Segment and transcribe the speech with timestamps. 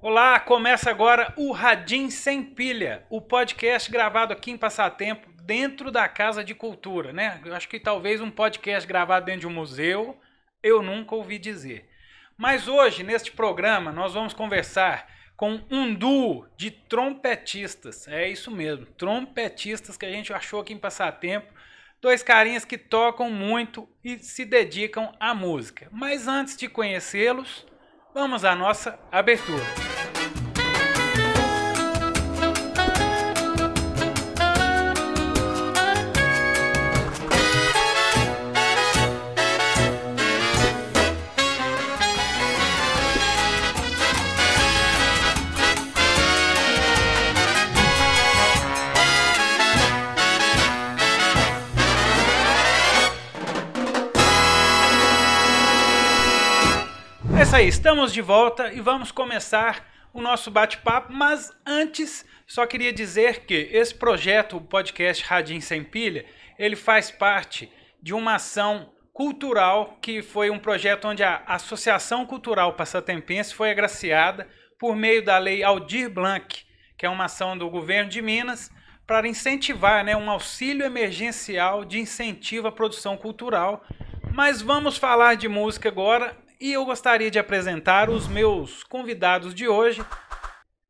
[0.00, 6.08] Olá, começa agora o Radim Sem Pilha, o podcast gravado aqui em Passatempo, dentro da
[6.08, 7.40] Casa de Cultura, né?
[7.44, 10.16] Eu acho que talvez um podcast gravado dentro de um museu,
[10.62, 11.90] eu nunca ouvi dizer.
[12.36, 18.06] Mas hoje, neste programa, nós vamos conversar com um duo de trompetistas.
[18.06, 21.52] É isso mesmo, trompetistas que a gente achou aqui em Passatempo.
[22.00, 25.88] Dois carinhas que tocam muito e se dedicam à música.
[25.90, 27.66] Mas antes de conhecê-los,
[28.14, 29.87] vamos à nossa abertura.
[57.58, 63.46] Aí, estamos de volta e vamos começar o nosso bate-papo, mas antes só queria dizer
[63.46, 66.24] que esse projeto, o podcast Radinho Sem Pilha,
[66.56, 67.68] ele faz parte
[68.00, 74.46] de uma ação cultural que foi um projeto onde a Associação Cultural Passatempense foi agraciada
[74.78, 76.64] por meio da lei Aldir Blanc,
[76.96, 78.70] que é uma ação do governo de Minas
[79.04, 83.84] para incentivar né, um auxílio emergencial de incentivo à produção cultural.
[84.32, 89.68] Mas vamos falar de música agora e eu gostaria de apresentar os meus convidados de
[89.68, 90.04] hoje.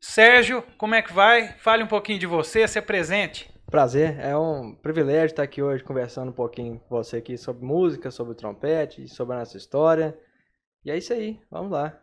[0.00, 1.54] Sérgio, como é que vai?
[1.58, 3.50] Fale um pouquinho de você, se apresente.
[3.70, 8.10] Prazer, é um privilégio estar aqui hoje conversando um pouquinho com você aqui sobre música,
[8.10, 10.16] sobre trompete, sobre a nossa história.
[10.84, 11.98] E é isso aí, vamos lá.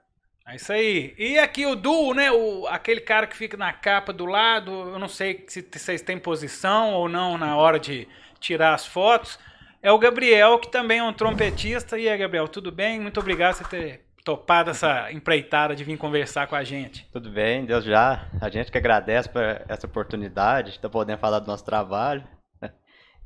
[0.47, 1.16] É isso aí.
[1.17, 2.31] E aqui o duo, né?
[2.31, 4.71] O, aquele cara que fica na capa do lado.
[4.71, 8.08] Eu não sei se vocês têm posição ou não na hora de
[8.39, 9.39] tirar as fotos.
[9.86, 11.95] É o Gabriel, que também é um trompetista.
[11.95, 13.00] E aí, Gabriel, tudo bem?
[13.00, 17.08] Muito obrigado por ter topado essa empreitada de vir conversar com a gente.
[17.14, 18.27] Tudo bem, Deus já.
[18.42, 22.23] A gente que agradece por essa oportunidade de estar podendo falar do nosso trabalho.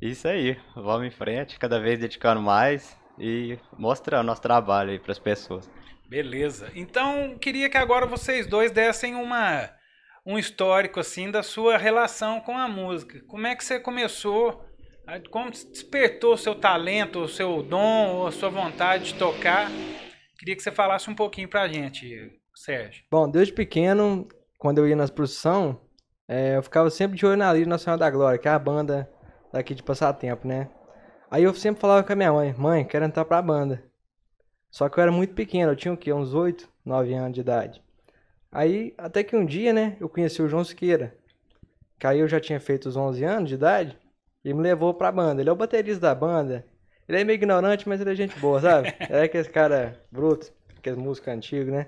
[0.02, 5.12] Isso aí, vamos em frente, cada vez dedicando mais e mostrando nosso trabalho aí para
[5.12, 5.70] as pessoas.
[6.10, 6.70] Beleza.
[6.74, 9.70] Então, queria que agora vocês dois dessem uma
[10.26, 13.22] um histórico assim da sua relação com a música.
[13.26, 14.68] Como é que você começou?
[15.30, 19.68] Como despertou o seu talento, o seu dom, ou a sua vontade de tocar?
[20.38, 23.04] Queria que você falasse um pouquinho pra gente, Sérgio.
[23.10, 25.76] Bom, desde pequeno, quando eu ia nas produções,
[26.28, 29.10] é, eu ficava sempre de olho na Lírio Nacional da Glória, que é a banda
[29.52, 30.70] daqui de passatempo, né?
[31.28, 33.82] Aí eu sempre falava com a minha mãe, mãe, quero entrar pra banda.
[34.70, 36.12] Só que eu era muito pequeno, eu tinha o quê?
[36.12, 37.82] Uns 8, 9 anos de idade.
[38.52, 41.16] Aí, até que um dia, né, eu conheci o João Siqueira.
[41.98, 43.98] Que aí eu já tinha feito os 11 anos de idade.
[44.44, 45.42] E me levou pra banda.
[45.42, 46.64] Ele é o baterista da banda.
[47.08, 48.94] Ele é meio ignorante, mas ele é gente boa, sabe?
[49.10, 51.86] É aquele cara bruto, aqueles músicos antigos, né?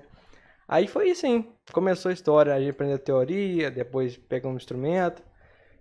[0.67, 1.47] Aí foi assim.
[1.71, 5.23] Começou a história, a gente aprendeu teoria, depois pegou um instrumento.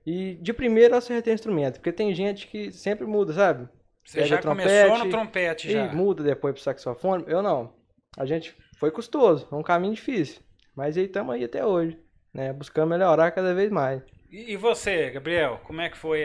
[0.07, 3.69] E de primeiro acertei instrumento, porque tem gente que sempre muda, sabe?
[4.05, 5.87] Você Pega já trompete, começou no trompete já.
[5.87, 7.25] E muda depois pro saxofone.
[7.27, 7.73] Eu não.
[8.17, 10.41] A gente foi custoso, foi um caminho difícil.
[10.75, 11.99] Mas aí estamos aí até hoje,
[12.35, 12.53] né?
[12.53, 14.03] Buscando melhorar cada vez mais.
[14.31, 16.25] E você, Gabriel, como é que foi?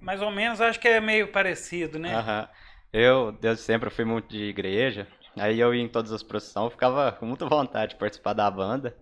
[0.00, 2.14] Mais ou menos, acho que é meio parecido, né?
[2.92, 5.06] Eu, desde sempre, fui muito de igreja.
[5.38, 8.96] Aí eu ia em todas as procissões, ficava com muita vontade de participar da banda.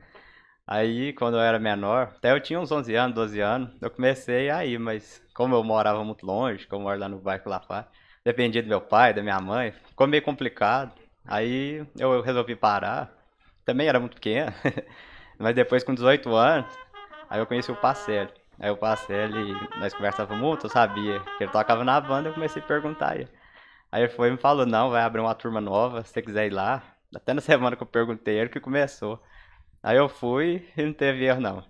[0.66, 4.50] Aí, quando eu era menor, até eu tinha uns 11 anos, 12 anos, eu comecei
[4.50, 7.88] a ir, mas como eu morava muito longe, como eu moro lá no bairro Lafar,
[8.24, 10.92] dependia do meu pai, da minha mãe, ficou meio complicado.
[11.24, 13.12] Aí eu resolvi parar.
[13.64, 14.52] Também era muito pequeno,
[15.38, 16.66] mas depois com 18 anos,
[17.30, 18.30] aí eu conheci o Pacelli.
[18.58, 22.62] Aí o Pacelli, nós conversávamos muito, eu sabia que ele tocava na banda, eu comecei
[22.62, 23.28] a perguntar a ele.
[23.92, 26.46] Aí ele foi e me falou, não, vai abrir uma turma nova, se você quiser
[26.46, 26.82] ir lá.
[27.14, 29.22] Até na semana que eu perguntei ele que começou.
[29.82, 31.64] Aí eu fui e não teve erro não.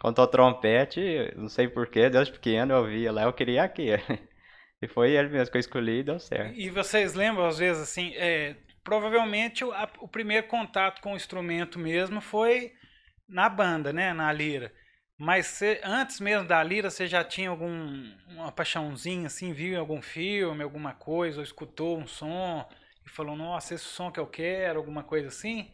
[0.00, 3.90] Contou trompete, não sei porquê, desde pequeno eu via lá, eu queria aqui.
[4.82, 6.58] E foi ele mesmo que eu escolhi e deu certo.
[6.58, 11.16] E vocês lembram, às vezes, assim, é, provavelmente o, a, o primeiro contato com o
[11.16, 12.72] instrumento mesmo foi
[13.28, 14.72] na banda, né, na lira.
[15.20, 19.76] Mas cê, antes mesmo da lira, você já tinha algum uma paixãozinha, assim, viu em
[19.76, 22.66] algum filme, alguma coisa, ou escutou um som
[23.04, 25.70] e falou, nossa, esse som que eu quero, alguma coisa assim?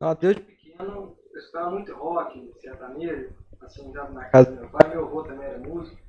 [0.00, 4.88] Não, desde pequeno eu escutava muito rock, sertanejo, assim, já na casa do meu pai,
[4.88, 6.00] meu avô também era músico,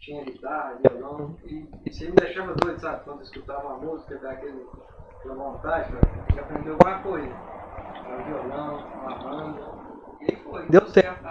[0.00, 3.04] tinha guitarra, violão, e isso aí me deixava doido, sabe?
[3.04, 4.64] Quando eu escutava uma música, daquele,
[5.18, 5.92] aquela vontade
[6.32, 7.34] de aprender alguma coisa.
[8.08, 9.85] Um violão, uma banda.
[10.20, 10.68] E foi.
[10.68, 11.26] Deu certo.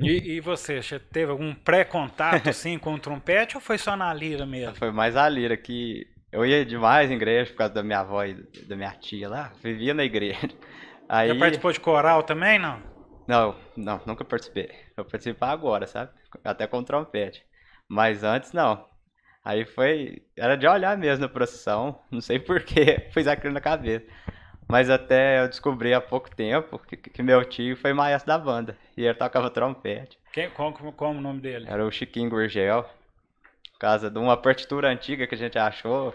[0.00, 4.12] E, e você, você teve algum pré-contato assim com o trompete ou foi só na
[4.14, 4.76] lira mesmo?
[4.76, 8.24] Foi mais a lira que eu ia demais em igreja por causa da minha avó
[8.24, 8.34] e
[8.66, 10.48] da minha tia lá, vivia na igreja.
[11.08, 12.80] Aí, Já participou de coral também, não?
[13.26, 14.70] não, não, nunca participei.
[14.96, 16.10] Eu participar agora, sabe?
[16.44, 17.42] Até com trompete.
[17.88, 18.86] Mas antes não.
[19.42, 23.60] Aí foi, era de olhar mesmo na procissão, não sei por que, fiz aquilo na
[23.60, 24.06] cabeça.
[24.68, 28.76] Mas até eu descobri há pouco tempo que, que meu tio foi maestro da banda.
[28.96, 30.18] E ele tocava trompete.
[30.32, 31.66] Quem, como o nome dele?
[31.68, 32.82] Era o Chiquinho Gurgel.
[33.72, 36.14] Por causa de uma partitura antiga que a gente achou.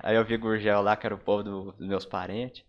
[0.00, 2.64] Aí eu vi Gurgel lá, que era o povo do- dos meus parentes.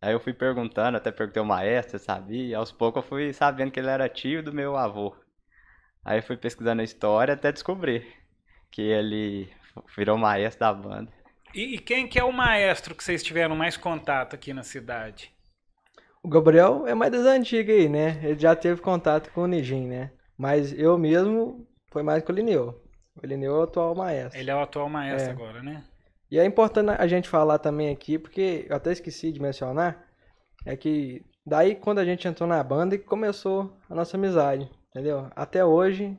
[0.00, 2.44] Aí eu fui perguntando, até perguntei ao maestro, sabia.
[2.48, 5.14] E aos poucos eu fui sabendo que ele era tio do meu avô.
[6.04, 8.06] Aí eu fui pesquisando a história até descobrir
[8.70, 9.52] que ele
[9.96, 11.12] virou maestro da banda.
[11.54, 15.32] E, e quem que é o maestro que vocês tiveram mais contato aqui na cidade?
[16.22, 18.20] O Gabriel é mais das antigas aí, né?
[18.22, 20.12] Ele já teve contato com o Nijin, né?
[20.36, 22.80] Mas eu mesmo foi mais com o Lineu.
[23.22, 24.38] O Lineu é o atual maestro.
[24.38, 25.32] Ele é o atual maestro É.
[25.32, 25.84] agora, né?
[26.30, 30.06] E é importante a gente falar também aqui, porque eu até esqueci de mencionar,
[30.64, 35.28] é que daí quando a gente entrou na banda que começou a nossa amizade, entendeu?
[35.34, 36.16] Até hoje,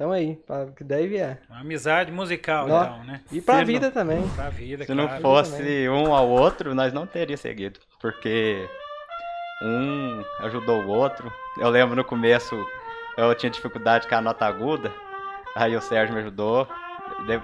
[0.00, 1.36] estamos aí, para que deve é.
[1.50, 2.82] Uma amizade musical, Nó.
[2.82, 3.20] então, né?
[3.30, 4.26] E pra Se vida também.
[4.34, 5.22] Pra vida, Se não claro.
[5.22, 7.78] fosse um ao outro, nós não teríamos seguido.
[8.00, 8.66] Porque
[9.62, 11.30] um ajudou o outro.
[11.58, 12.56] Eu lembro no começo
[13.18, 14.90] eu tinha dificuldade com a nota aguda.
[15.54, 16.66] Aí o Sérgio me ajudou.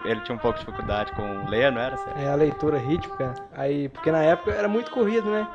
[0.06, 2.22] Ele tinha um pouco de dificuldade com ler, não era, Sérgio?
[2.22, 3.34] É a leitura rítmica.
[3.52, 5.46] Aí, porque na época era muito corrido, né?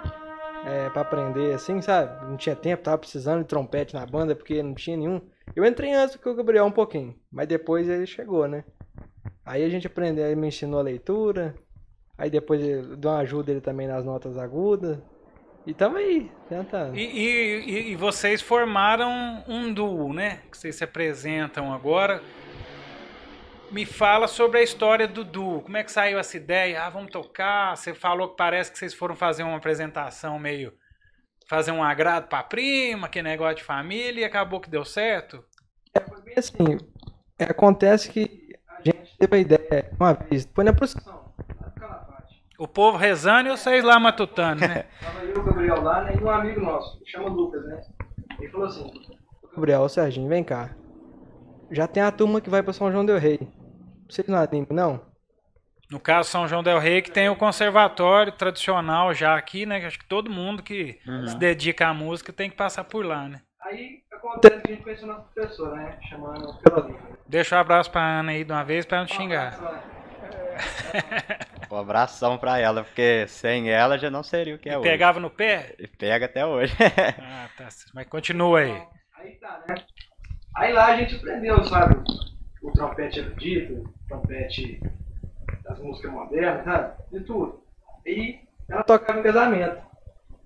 [0.66, 2.26] É, pra aprender assim, sabe?
[2.28, 5.20] Não tinha tempo, tava precisando de trompete na banda, porque não tinha nenhum.
[5.56, 8.64] Eu entrei antes que o Gabriel um pouquinho, mas depois ele chegou, né?
[9.44, 11.56] Aí a gente aprendeu, ele me ensinou a leitura.
[12.18, 15.00] Aí depois deu uma ajuda ele também nas notas agudas.
[15.66, 16.96] E tamo aí, tentando.
[16.96, 20.40] E- e- e vocês formaram um duo, né?
[20.52, 22.22] Que vocês se apresentam agora.
[23.72, 25.62] Me fala sobre a história do duo.
[25.62, 26.84] Como é que saiu essa ideia?
[26.84, 27.78] Ah, vamos tocar.
[27.78, 30.74] Você falou que parece que vocês foram fazer uma apresentação meio.
[31.48, 35.44] fazer um agrado pra prima, que negócio de família, e acabou que deu certo.
[36.24, 36.78] Bem assim,
[37.38, 41.34] é, acontece que a gente teve a ideia uma vez, foi na procissão.
[42.58, 44.86] O povo rezando e vocês lá matutando, né?
[45.02, 46.16] Tava eu, o Gabriel lá, né?
[46.16, 47.82] E um amigo nosso, chama Lucas, né?
[48.40, 48.92] Ele falou assim:
[49.54, 50.70] Gabriel, Serginho, vem cá.
[51.70, 53.40] Já tem a turma que vai pra São João Del Rei.
[54.12, 55.02] Vocês não animam, não?
[55.90, 59.80] No caso, São João Del Rei, que tem o conservatório tradicional já aqui, né?
[59.80, 63.28] que Acho que todo mundo que se dedica à música tem que passar por lá,
[63.28, 63.42] né?
[63.62, 65.98] Aí acontece que a gente conheceu nosso professor, né?
[66.10, 67.00] Chamando Carolina.
[67.28, 69.58] Deixa um abraço pra Ana aí de uma vez pra não xingar.
[71.72, 74.90] Um abração pra ela, porque sem ela já não seria o que é hoje.
[74.90, 75.74] Pegava no pé?
[75.80, 76.76] E pega até hoje.
[77.18, 77.70] Ah, tá.
[77.94, 78.84] Mas continua aí.
[79.16, 79.76] Aí tá, né?
[80.58, 81.96] Aí lá a gente aprendeu, sabe?
[82.62, 84.80] O trompete erudito, o trompete
[85.64, 86.94] das músicas modernas, sabe?
[87.12, 87.64] De tudo.
[88.06, 89.82] E ela tocava em casamento.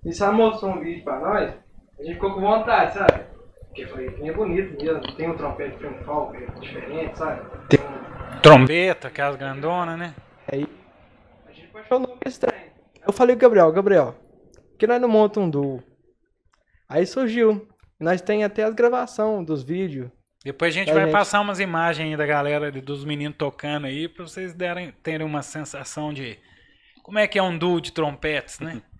[0.04, 1.54] E se ela mostrou um vídeo pra nós,
[1.98, 3.24] a gente ficou com vontade, sabe?
[3.66, 5.14] Porque foi bem bonito mesmo.
[5.16, 7.42] Tem um trompete triunfal que é diferente, sabe?
[7.68, 8.40] Tem um...
[8.40, 10.14] Trombeta, aquelas grandonas, né?
[10.50, 10.66] Aí
[11.46, 12.70] a gente apaixonou por esse trem.
[13.06, 14.14] Eu falei, Gabriel, Gabriel,
[14.52, 15.82] por que nós não monta um duo?
[16.88, 17.68] Aí surgiu.
[17.98, 20.10] Nós tem até as gravações dos vídeos.
[20.46, 24.06] Depois a gente vai passar umas imagens aí da galera, de- dos meninos tocando aí,
[24.06, 26.38] pra vocês derem, terem uma sensação de
[27.02, 28.80] como é que é um duo de trompetes, né?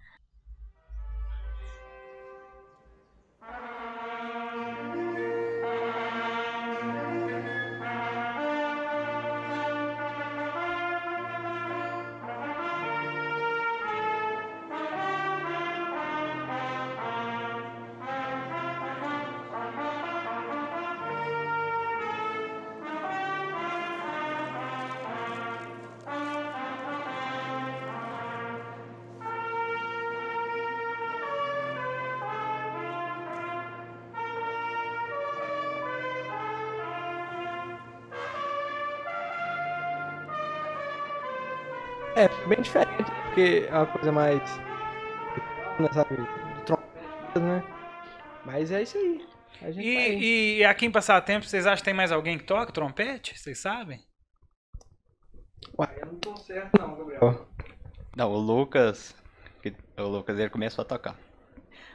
[42.17, 44.43] É, bem diferente, porque é uma coisa mais.
[45.93, 46.17] sabe?
[47.35, 47.63] Mesmo, né?
[48.45, 49.27] Mas é isso aí.
[49.61, 50.15] A gente vai.
[50.15, 53.39] E, e aqui em Passatempo, vocês acham que tem mais alguém que toca trompete?
[53.39, 54.01] Vocês sabem?
[55.79, 57.47] Uai, eu não tô certo, não, Gabriel.
[58.17, 59.15] Não, o Lucas,
[59.99, 61.17] o Lucas ele começou a tocar.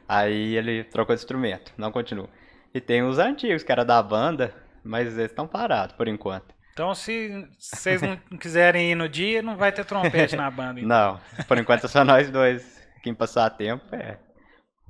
[0.08, 2.30] Aí ele trocou de instrumento, não continua.
[2.74, 6.54] E tem os antigos, que era da banda, mas eles estão parados por enquanto.
[6.82, 10.80] Então, se vocês não quiserem ir no dia, não vai ter trompete na banda.
[10.80, 10.90] então.
[10.90, 12.82] Não, por enquanto é só nós dois.
[13.04, 14.18] Quem passar tempo é.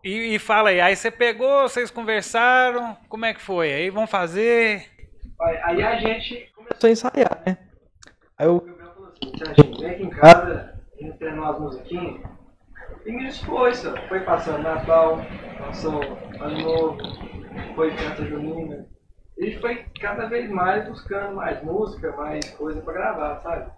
[0.01, 3.73] E, e fala aí, aí você pegou, vocês conversaram, como é que foi?
[3.73, 4.85] Aí vão fazer.
[5.41, 7.57] Aí, aí a gente começou a ensaiar, né?
[8.37, 12.21] Aí o Gabriel falou assim, vem aqui em casa, a gente treinou as musiquinhas.
[13.05, 13.93] E nisso foi, só.
[14.07, 15.19] Foi passando Natal,
[15.59, 16.01] passou
[16.39, 16.97] Ano Novo,
[17.75, 18.85] foi festa junina.
[19.37, 23.71] E a gente foi cada vez mais buscando mais música, mais coisa pra gravar, sabe?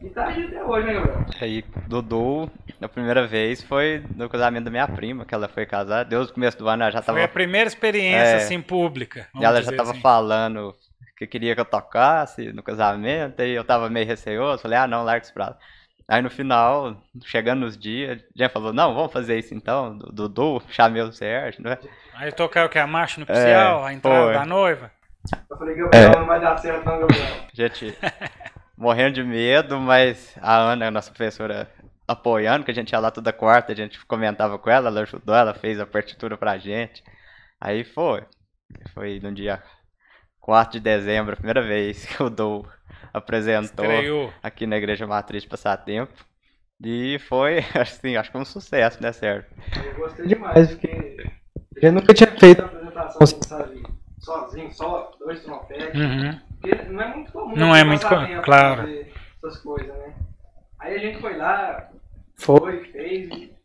[0.00, 1.26] E tá aí até hoje, né, Gabriel?
[1.40, 2.48] Aí, Dudu,
[2.80, 6.04] a primeira vez foi no casamento da minha prima, que ela foi casada.
[6.08, 7.18] Deus, no começo do ano, ela já tava.
[7.18, 8.36] Foi a primeira experiência, É.
[8.36, 9.26] assim, pública.
[9.34, 10.00] E ela já tava assim.
[10.00, 10.72] falando
[11.16, 15.02] que queria que eu tocasse no casamento, e eu tava meio receoso, falei, ah não,
[15.02, 15.58] larga isso pra lá.
[16.08, 20.62] Aí no final, chegando nos dias, já falou, não, vamos fazer isso então, Du- Dudu,
[20.70, 21.76] chamei o Sérgio, né?
[22.14, 22.78] Aí tocaram o que?
[22.78, 24.32] A marcha nupcial, a entrada É, foi.
[24.34, 24.90] da noiva?
[25.50, 27.26] Eu falei, Gabriel, não vai dar certo não, Gabriel.
[27.52, 27.94] Gente,
[28.76, 31.70] morrendo de medo, mas a Ana, a nossa professora,
[32.06, 35.34] apoiando, que a gente ia lá toda quarta, a gente comentava com ela, ela ajudou,
[35.34, 37.02] ela fez a partitura pra gente.
[37.60, 38.24] Aí foi.
[38.94, 39.62] Foi no dia
[40.40, 42.66] 4 de dezembro, a primeira vez que o Dou
[43.12, 44.32] apresentou Estreou.
[44.42, 46.12] aqui na Igreja Matriz de Passatempo.
[46.84, 49.48] E foi, assim, acho que um sucesso, né, Sérgio?
[49.84, 51.26] Eu gostei demais, porque
[51.82, 53.82] eu nunca tinha feito a apresentação assim, sabe?
[54.20, 55.98] Sozinho, só dois trompetes.
[56.00, 56.38] Uhum.
[56.60, 57.56] Porque não é muito comum.
[57.56, 58.88] Não é você muito passar co- tempo claro.
[59.44, 60.14] Essas coisas, né?
[60.80, 61.90] Aí a gente foi lá,
[62.36, 63.57] foi, fez e ficou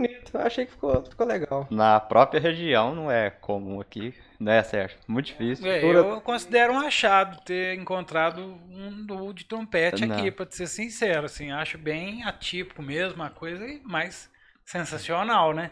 [0.00, 0.30] bonito.
[0.34, 1.66] Eu achei que ficou, ficou legal.
[1.70, 4.98] Na própria região não é comum aqui, né, Sérgio?
[5.06, 5.66] Muito difícil.
[5.66, 10.16] É, eu considero um achado ter encontrado um duo de trompete Não.
[10.16, 14.30] aqui, pra ser sincero, assim, acho bem atípico mesmo, uma coisa mais
[14.64, 15.70] sensacional, né?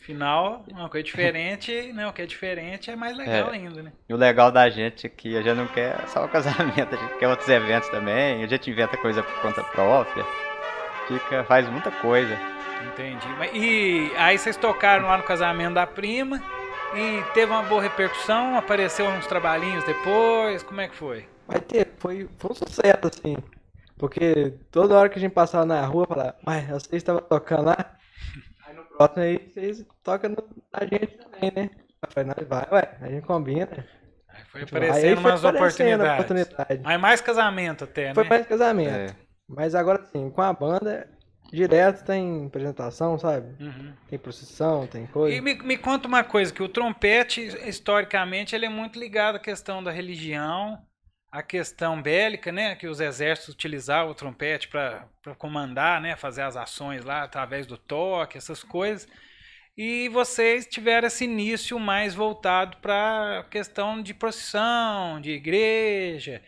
[0.00, 2.06] Afinal, uma coisa diferente, né?
[2.08, 3.54] O que é diferente é mais legal É.
[3.54, 3.92] ainda, né?
[4.08, 6.98] E o legal da gente é que a gente não quer só o casamento, a
[6.98, 10.24] gente quer outros eventos também, a gente inventa coisa por conta própria,
[11.06, 12.36] fica, faz muita coisa.
[12.86, 13.26] Entendi.
[13.54, 16.42] E aí vocês tocaram lá no casamento da prima
[16.94, 21.26] e teve uma boa repercussão, apareceu uns trabalhinhos depois, como é que foi?
[21.46, 23.36] Vai ter, foi, foi um sucesso, assim.
[23.98, 27.96] Porque toda hora que a gente passava na rua, falava, mas vocês estavam tocando lá?
[28.66, 30.30] Aí no próximo aí vocês tocam
[30.72, 31.70] na gente também, né?
[32.02, 33.68] Eu falei, nós vai, ué, a gente combina.
[34.28, 36.44] Aí foi Aí aparecendo foi umas aparecendo a oportunidades.
[36.44, 36.80] oportunidade.
[36.82, 38.30] Mas mais casamento até, Foi né?
[38.30, 38.90] mais casamento.
[38.94, 39.16] É.
[39.48, 41.08] Mas agora sim, com a banda,
[41.52, 43.54] direto tem apresentação, sabe?
[43.62, 43.92] Uhum.
[44.08, 45.36] Tem procissão, tem coisa.
[45.36, 49.38] E me, me conta uma coisa, que o trompete, historicamente, ele é muito ligado à
[49.38, 50.78] questão da religião,
[51.30, 52.74] à questão bélica, né?
[52.74, 55.06] Que os exércitos utilizavam o trompete para
[55.36, 56.16] comandar, né?
[56.16, 59.06] Fazer as ações lá através do toque, essas coisas.
[59.76, 66.42] E vocês tiveram esse início mais voltado para a questão de procissão, de igreja.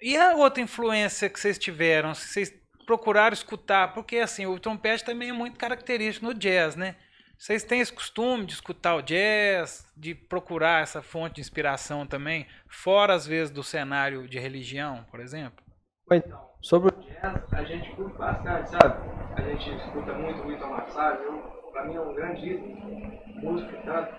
[0.00, 2.52] E a outra influência que vocês tiveram, vocês
[2.86, 6.94] procuraram escutar, porque assim, o trompete também é muito característico no jazz, né?
[7.36, 12.46] Vocês têm esse costume de escutar o jazz, de procurar essa fonte de inspiração também,
[12.68, 15.62] fora às vezes do cenário de religião, por exemplo?
[16.10, 19.10] Então, sobre o jazz, a gente curte bastante, sabe?
[19.34, 21.38] A gente escuta muito o Wilton Massaro, eu,
[21.72, 24.14] pra mim é um grande ídolo, músico e tanto.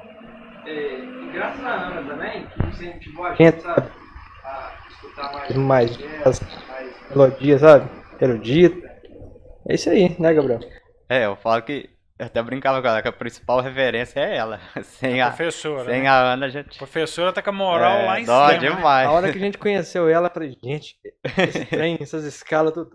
[0.68, 3.90] É, e graças a Ana também, que incentivou a gente, sabe?
[4.44, 7.90] A escutar mais, mais jazz, mais melodia, sabe?
[8.20, 8.88] Erudita.
[9.70, 10.60] É isso aí, né, Gabriel?
[11.10, 14.60] É, eu falo que, eu até brincava com ela, que a principal referência é ela,
[14.84, 15.86] sem a, Professora.
[15.92, 16.08] sem né?
[16.08, 16.78] a Ana a gente...
[16.78, 18.62] Professora tá com a moral é, lá em dó cima.
[18.62, 18.70] né?
[18.70, 19.08] demais.
[19.08, 20.96] A hora que a gente conheceu ela, eu falei, gente,
[21.38, 22.90] esse trem, essas escalas, tudo,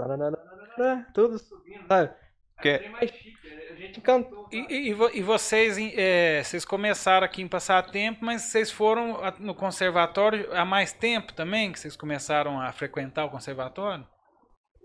[1.14, 2.11] tudo subindo, sabe?
[2.55, 3.37] Porque- É mais chique,
[3.71, 4.49] a gente encantou.
[4.52, 9.35] E, e- e vo- vocês, é, vocês começaram aqui em Passatempo, mas vocês foram a-
[9.38, 11.73] no conservatório há mais tempo também?
[11.73, 14.07] Que vocês começaram a frequentar o conservatório?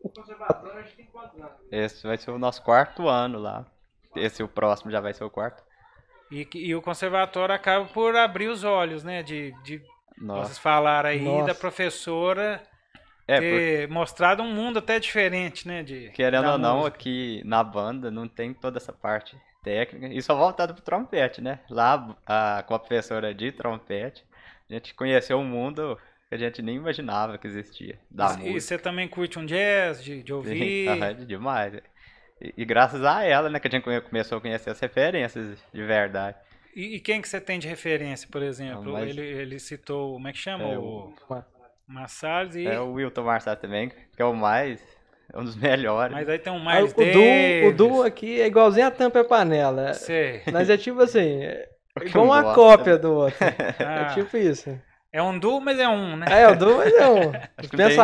[0.03, 1.51] O conservatório, a gente tem quantos anos?
[1.71, 3.65] Esse vai ser o nosso quarto ano lá.
[4.15, 5.63] Esse o próximo já vai ser o quarto.
[6.31, 9.23] E, e o conservatório acaba por abrir os olhos, né?
[9.23, 9.81] De, de
[10.17, 10.45] Nossa.
[10.47, 11.47] vocês falaram aí Nossa.
[11.47, 12.61] da professora
[13.27, 15.83] É, ter mostrado um mundo até diferente, né?
[15.83, 16.95] De, querendo ou não, música.
[16.95, 20.07] aqui na banda não tem toda essa parte técnica.
[20.07, 21.59] E só voltado pro trompete, né?
[21.69, 24.25] Lá, a, com a professora de trompete,
[24.69, 25.97] a gente conheceu um mundo
[26.29, 27.97] que a gente nem imaginava que existia.
[28.09, 30.87] Da E- E você também curte um jazz, de, de ouvir.
[30.89, 31.73] Aham, demais.
[32.41, 35.83] E, e graças a ela, né, que a gente começou a conhecer as referências de
[35.83, 36.37] verdade.
[36.75, 38.83] E, e quem que você tem de referência, por exemplo?
[38.83, 40.63] Não, mas- ele, ele citou, como é que chama?
[40.63, 41.11] É, o
[41.87, 42.67] Massales e...
[42.67, 44.79] É o Wilton Marçal também, que é o mais,
[45.33, 46.13] é um dos melhores.
[46.13, 49.21] Mas aí tem um Ah, o, duo, o duo aqui é igualzinho a tampa e
[49.21, 49.93] a panela.
[49.93, 50.41] Sei.
[50.51, 51.69] Mas é tipo assim, é
[52.05, 52.99] igual um uma gosta, cópia né?
[52.99, 53.37] do outro.
[53.79, 54.79] Ah, É tipo isso.
[55.11, 56.25] É um duo, mas é um, né?
[56.29, 57.31] É, o duo, mas é um.
[57.61, 57.99] Os que tem-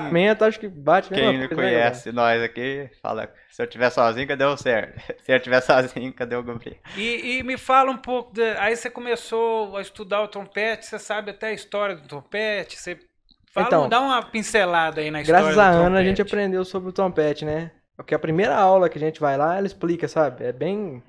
[0.48, 4.28] acho que bate Quem não coisa, né, conhece nós aqui, fala, se eu estiver sozinho,
[4.28, 5.00] cadê o certo?
[5.24, 6.78] Se eu estiver sozinho, cadê o Gabriel?
[6.98, 10.98] E, e me fala um pouco, de- aí você começou a estudar o trompete, você
[10.98, 12.98] sabe até a história do trompete, você
[13.52, 16.90] fala, Então, dá uma pincelada aí na história Graças a Ana, a gente aprendeu sobre
[16.90, 17.72] o trompete, né?
[17.96, 20.44] Porque a primeira aula que a gente vai lá, ela explica, sabe?
[20.46, 21.04] É bem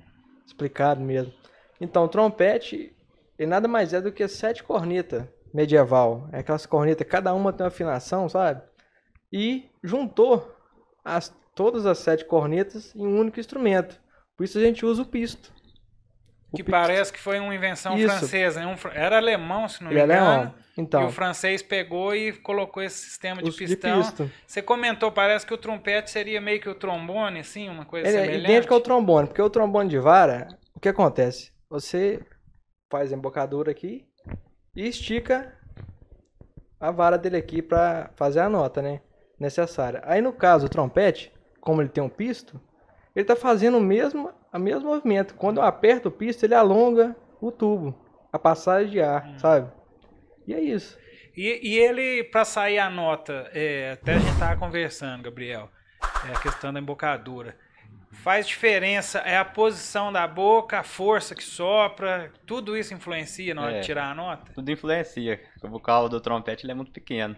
[0.45, 1.33] explicado mesmo.
[1.81, 2.93] Então, o trompete,
[3.39, 5.25] ele nada mais é do que sete cornetas
[5.55, 6.27] medieval.
[6.33, 8.61] É aquelas cornetas, cada uma tem uma afinação, sabe?
[9.31, 10.53] E juntou
[11.03, 13.99] as, todas as sete cornetas em um único instrumento.
[14.37, 15.53] Por isso a gente usa o pisto.
[16.51, 16.71] O Que pisto.
[16.71, 18.07] parece que foi uma invenção Isso.
[18.07, 18.59] francesa.
[18.59, 18.67] né?
[18.67, 20.29] Um era alemão, se não me Ele é engano.
[20.29, 20.53] alemão.
[20.77, 24.01] Então, E o francês pegou e colocou esse sistema de de pistão.
[24.01, 24.29] pisto.
[24.45, 28.17] Você comentou, parece que o trompete seria meio que o trombone, assim, uma coisa Ele
[28.17, 28.43] é semelhante.
[28.51, 31.51] idêntico ao trombone, porque o trombone de vara, o que acontece?
[31.69, 32.21] Você
[32.91, 34.05] faz a embocadura aqui
[34.75, 35.53] e estica
[36.79, 39.01] a vara dele aqui para fazer a nota, né?
[39.39, 40.01] Necessária.
[40.05, 42.59] Aí no caso, o trompete, como ele tem um pisto,
[43.15, 45.35] ele tá fazendo o mesmo, o mesmo movimento.
[45.35, 47.95] Quando eu aperto o pisto, ele alonga o tubo,
[48.31, 49.71] a passagem de ar, sabe?
[50.47, 50.97] E é isso.
[51.35, 55.69] E, e ele, para sair a nota, é, até a gente tava conversando, Gabriel,
[56.29, 57.57] é a questão da embocadura.
[58.23, 63.61] Faz diferença, é a posição da boca, a força que sopra, tudo isso influencia na
[63.63, 63.79] hora É.
[63.79, 64.51] de tirar a nota?
[64.53, 65.39] Tudo influencia.
[65.63, 67.35] O vocal do trompete é muito pequeno.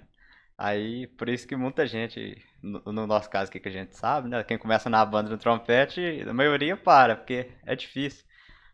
[0.57, 4.27] Aí, por isso que muita gente, no, no nosso caso aqui que a gente sabe,
[4.27, 4.43] né?
[4.43, 8.25] Quem começa na banda no trompete, a maioria para, porque é difícil.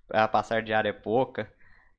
[0.09, 1.51] A passagem de ar é pouca.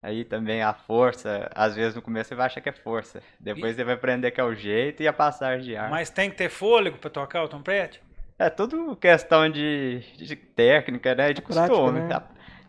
[0.03, 3.23] Aí também a força, às vezes no começo você vai achar que é força.
[3.41, 5.91] Depois você vai aprender que é o jeito e a passagem de ar.
[5.91, 8.03] Mas tem que ter fôlego para tocar o trompete?
[8.39, 11.33] É tudo questão de, de técnica, né?
[11.33, 12.01] De Prática, costume.
[12.01, 12.09] né?
[12.09, 12.21] tá?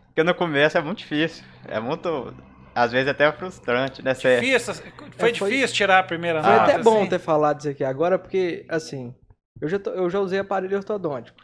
[0.06, 1.44] Porque no começo é muito difícil.
[1.66, 2.32] É muito,
[2.74, 4.14] às vezes até frustrante, né?
[4.14, 4.74] Você- Difícil,
[5.16, 6.62] foi É, foi- difícil tirar a primeira Foi nota.
[6.72, 7.08] até bom assim?
[7.10, 9.14] ter falado isso aqui agora, porque, assim,
[9.60, 11.38] eu já, tô- eu já usei aparelho ortodôntico.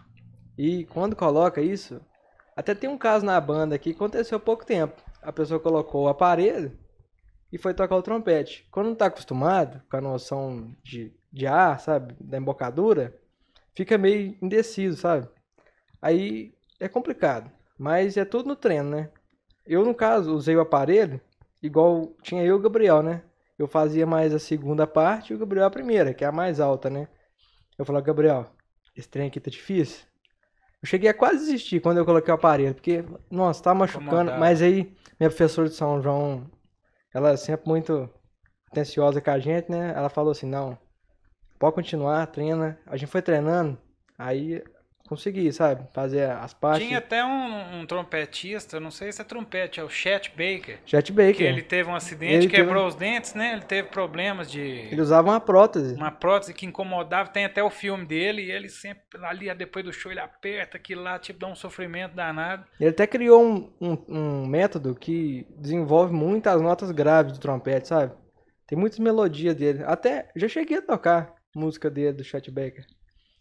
[0.57, 2.01] E quando coloca isso,
[2.57, 5.03] até tem um caso na banda aqui que aconteceu há pouco tempo.
[5.21, 6.79] A pessoa colocou o aparelho
[7.53, 8.67] e foi tocar o trompete.
[8.71, 13.15] Quando não tá acostumado com a noção de, de ar, sabe, da embocadura,
[13.75, 15.29] fica meio indeciso, sabe?
[16.01, 17.51] Aí é complicado.
[17.79, 19.11] Mas é tudo no treino, né?
[19.67, 21.21] Eu, no caso, usei o aparelho
[21.63, 23.23] igual tinha eu e o Gabriel, né?
[23.59, 26.61] Eu fazia mais a segunda parte e o Gabriel a primeira, que é a mais
[26.61, 27.09] alta, né?
[27.79, 28.47] Eu falava, Gabriel,
[28.97, 30.05] esse trem aqui tá difícil.
[30.83, 34.33] Eu cheguei a quase desistir quando eu coloquei o aparelho, porque, nossa, tá machucando.
[34.33, 36.51] Mas aí, minha professora de São João,
[37.15, 38.11] ela é sempre muito
[38.69, 39.93] atenciosa com a gente, né?
[39.95, 40.77] Ela falou assim, não,
[41.63, 42.77] pode continuar, treina.
[42.87, 43.79] A gente foi treinando,
[44.19, 44.61] aí
[45.09, 45.87] consegui, sabe?
[45.93, 46.87] Fazer as partes.
[46.87, 50.79] Tinha até um, um trompetista, não sei se é trompete, é o Chet Baker.
[50.85, 51.37] Jet Baker.
[51.37, 53.53] Que ele teve um acidente, Ele teve- quebrou os dentes, né?
[53.53, 55.95] Ele teve problemas de Ele usava uma prótese.
[55.95, 57.29] uma prótese que incomodava.
[57.29, 61.03] Tem até o filme dele e ele sempre ali depois do show ele aperta aquilo
[61.03, 62.65] lá, tipo dá um sofrimento danado.
[62.81, 68.13] Ele até criou um, um, um método que desenvolve muitas notas graves do trompete, sabe?
[68.67, 69.85] Tem muitas melodias dele.
[69.87, 72.87] Até já cheguei a tocar música dele, do Chet Baker.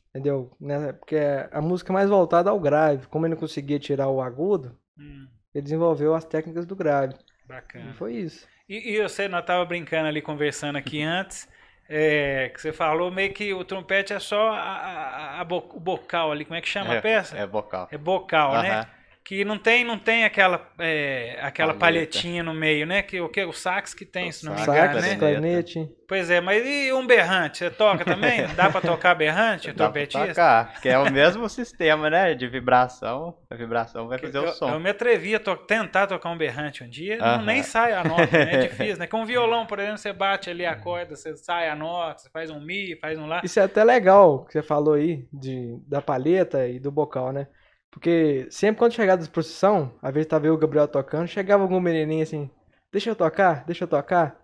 [0.10, 0.56] Entendeu?
[0.60, 0.94] Né?
[0.94, 3.08] Porque é a música mais voltada ao grave.
[3.08, 7.16] Como ele não conseguia tirar o agudo, Hum, ele desenvolveu as técnicas do grave.
[7.16, 7.94] E bacana.
[7.94, 8.48] foi isso.
[8.68, 11.48] E, e você, nós tava brincando ali, conversando aqui antes,
[11.90, 15.80] é, que você falou meio que o trompete é só a, a- a bo- o
[15.80, 17.38] bocal ali, como é que chama a peça?
[17.38, 17.88] É vocal.
[17.92, 18.88] É bocal, né?
[19.24, 21.80] Que não tem, não tem aquela, é, aquela Palheta.
[21.80, 23.02] palhetinha no meio, né?
[23.04, 25.16] Que o que o sax que tem, O se não me sax, engano, Sax, né?
[25.18, 25.90] clarinete.
[26.08, 27.60] Pois é, mas e um berrante?
[27.60, 28.46] Você toca também?
[28.58, 30.28] Dá pra tocar berrante, Dá pra trompetista?
[30.28, 32.34] tocar, que é o mesmo sistema, né?
[32.34, 33.38] De vibração.
[33.50, 34.70] A vibração vai fazer eu, o som.
[34.72, 37.46] eu me atrevi a to- tentar tocar um berrante um dia, não, Aham.
[37.46, 38.56] nem sai a nota, né?
[38.56, 39.08] É difícil, né?
[39.08, 42.30] Com um violão, por exemplo, você bate ali a corda, você sai a nota, você
[42.30, 43.42] faz um mi, faz um lá.
[43.44, 47.48] Isso é até legal que você falou aí, de, da palheta e do bocal, né?
[47.92, 51.62] Porque sempre quando chegava da exposição, às vezes tava eu e o Gabriel tocando, chegava
[51.62, 52.50] algum menininho assim,
[52.92, 54.38] deixa eu tocar, deixa eu tocar.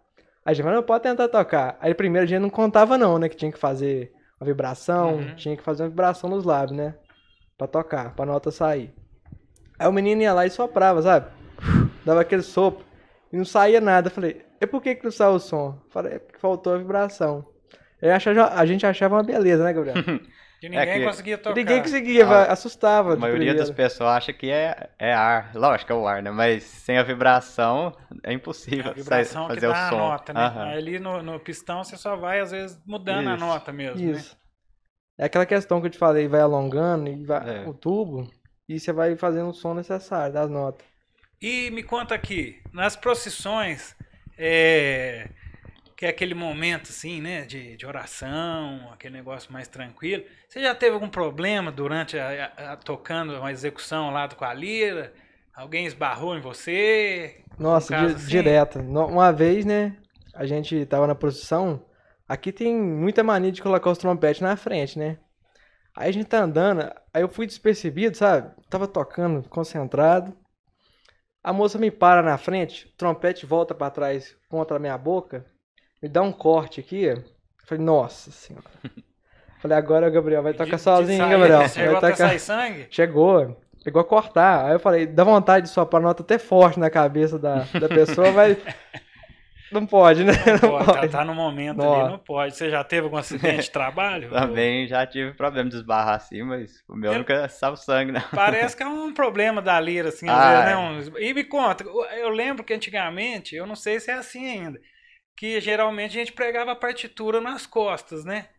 [0.45, 1.77] Aí a gente falava, não, pode tentar tocar.
[1.81, 3.27] Aí primeiro a gente não contava não, né?
[3.29, 5.35] Que tinha que fazer uma vibração, Uhum.
[5.35, 6.95] tinha que fazer uma vibração nos lábios, né?
[7.57, 8.93] Pra tocar, pra nota sair.
[9.79, 11.27] Aí o menino ia lá e soprava, sabe?
[12.05, 12.85] Dava aquele sopro
[13.31, 14.07] e não saía nada.
[14.07, 15.79] Eu falei, e por que que não saiu o som?
[15.85, 17.45] Eu Falei, é porque faltou a vibração.
[18.01, 19.95] Achava- a gente achava uma beleza, né, Gabriel?
[20.59, 21.55] Que ninguém que- conseguia tocar.
[21.55, 23.13] Ninguém conseguia, A- assustava.
[23.13, 23.89] A maioria das primeira.
[23.89, 25.51] pessoas acha que é, é ar.
[25.53, 26.31] Lógico que é o ar, né?
[26.31, 29.97] Mas sem a vibração é impossível A vibração sair- que fazer dá o a som.
[29.97, 30.53] nota, né?
[30.55, 33.45] Aí Ali no, no pistão você só vai, às vezes, mudando a Isso.
[33.45, 34.11] nota mesmo, né?
[34.13, 34.35] Isso.
[35.19, 37.67] É aquela questão que eu te falei, vai alongando e vai, É.
[37.67, 38.27] o tubo
[38.67, 40.85] e você vai fazendo o som necessário das notas.
[41.39, 43.95] E me conta aqui, nas procissões,
[44.37, 45.29] é,
[45.97, 50.23] que é aquele momento assim, né, de, de oração, aquele negócio mais tranquilo.
[50.49, 54.53] Você já teve algum problema durante a, a- a- tocando uma execução lá com a
[54.53, 55.13] lira?
[55.55, 57.43] Alguém esbarrou em você?
[57.59, 58.55] Nossa, caso di- assim?
[58.55, 58.79] direto.
[58.79, 59.97] Uma vez, né,
[60.33, 61.83] a gente tava na procissão,
[62.27, 65.17] aqui tem muita mania de colocar os trompetes na frente, né?
[65.95, 66.81] Aí a gente tá andando,
[67.13, 68.53] aí eu fui despercebido, sabe?
[68.69, 70.35] Tava tocando, concentrado.
[71.43, 75.45] A moça me para na frente, o trompete volta pra trás contra a minha boca,
[76.01, 77.03] me dá um corte aqui.
[77.03, 77.23] Eu
[77.65, 78.65] falei, nossa senhora.
[79.59, 81.67] Falei, agora o Gabriel vai tocar De- sozinho, de Gabriel.
[81.67, 82.29] Chegou Vai até tocar...
[82.29, 82.87] sair sangue?
[82.91, 84.65] Chegou, pegou a cortar.
[84.67, 88.31] Aí eu falei, dá vontade de soprar nota até forte na cabeça da, da pessoa,
[88.31, 88.57] mas
[89.71, 90.33] não pode, né?
[90.45, 90.93] Não Pô, pode.
[90.93, 92.03] tá, tá no momento Não.
[92.03, 92.55] ali, não pode.
[92.55, 94.29] Você já teve algum acidente de trabalho?
[94.31, 98.21] Também já tive problema de esbarrar assim, mas o meu Eu- nunca saiu sangue, não.
[98.29, 100.65] Parece que é um problema da lira, assim, às Ah, vezes, é.
[100.65, 100.77] né?
[100.77, 104.79] uns- E me conta, eu lembro que antigamente, eu não sei se é assim ainda,
[105.37, 108.49] que geralmente a gente pregava a partitura nas costas, né?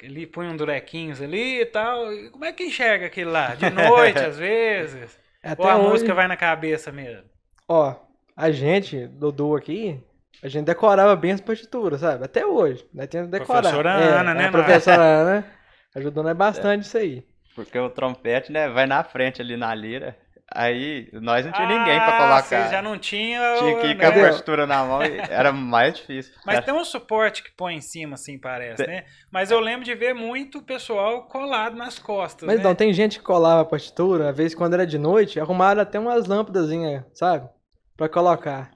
[0.00, 2.12] Ele punha um durequinhos ali e tal.
[2.12, 3.54] E como é que enxerga aquilo lá?
[3.56, 5.18] De noite, às vezes?
[5.42, 7.30] Até Ou a hoje, música vai na cabeça mesmo?
[7.68, 7.96] ó,
[8.36, 10.00] a gente, Dodô aqui,
[10.42, 12.24] a gente decorava bem as partituras, sabe?
[12.24, 13.06] Até hoje, né?
[13.06, 13.74] Tem que decorar.
[13.74, 15.46] Professora É, Ana, né, A professora Ana
[15.94, 17.26] ajudou nós bastante isso aí.
[17.54, 20.16] Porque o trompete, né, vai na frente ali na lira.
[20.54, 22.42] Aí nós não tinha ninguém pra Ah, colocar.
[22.42, 23.42] Vocês já não tinham.
[23.58, 24.20] Tinha que ir com a né?
[24.20, 26.32] partitura na mão e era mais difícil.
[26.44, 29.04] Mas tem um suporte que põe em cima, assim, parece, Tem- né?
[29.30, 32.64] Mas eu lembro de ver muito pessoal colado nas costas, Mas né?
[32.64, 35.98] não, tem gente que colava a partitura, às vezes quando era de noite, arrumaram até
[35.98, 37.48] umas lâmpadazinhas, sabe?
[37.96, 38.70] Pra colocar.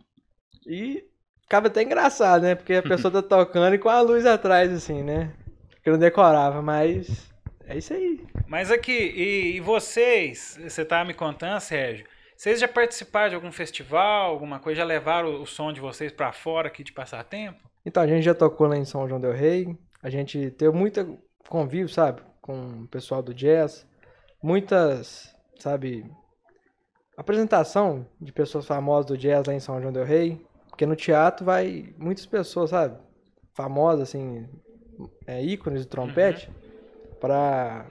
[0.67, 1.05] E
[1.43, 2.55] ficava até engraçado, né?
[2.55, 5.31] Porque a pessoa tá tocando e com a luz atrás, assim, né?
[5.85, 7.31] Que não decorava, mas
[7.67, 8.25] é isso aí.
[8.47, 13.51] Mas aqui, e, e vocês, você tava me contando, Sérgio, vocês já participaram de algum
[13.51, 17.59] festival, alguma coisa, já levaram o, o som de vocês pra fora aqui de passatempo?
[17.85, 19.77] Então, a gente já tocou lá em São João del Rei.
[20.03, 22.21] A gente teve muito convívio, sabe?
[22.43, 23.87] Com o pessoal do jazz.
[24.43, 26.05] Muitas, sabe?
[27.17, 30.45] Apresentação de pessoas famosas do jazz lá em São João del Rei.
[30.69, 32.99] Porque no teatro vai muitas pessoas, sabe?
[33.55, 34.47] Famosas, assim,
[35.27, 36.66] é, ícones do trompete, pra,
[37.21, 37.87] pra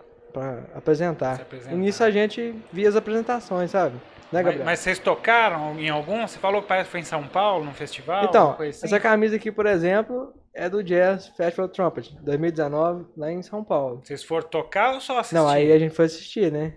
[0.76, 1.36] apresentar.
[1.38, 1.74] Se apresentar.
[1.76, 3.96] E nisso a gente via as apresentações, sabe?
[3.96, 4.66] Né, Mas, Gabriel?
[4.66, 6.28] mas vocês tocaram em algum?
[6.28, 8.26] Você falou que parece que foi em São Paulo, num festival?
[8.26, 8.86] Então, assim?
[8.86, 14.02] essa camisa aqui, por exemplo, é do Jazz Festival Trumpet, 2019, lá em São Paulo.
[14.04, 15.36] Vocês foram tocar ou só assistir?
[15.36, 16.74] Não, aí a gente foi assistir, né?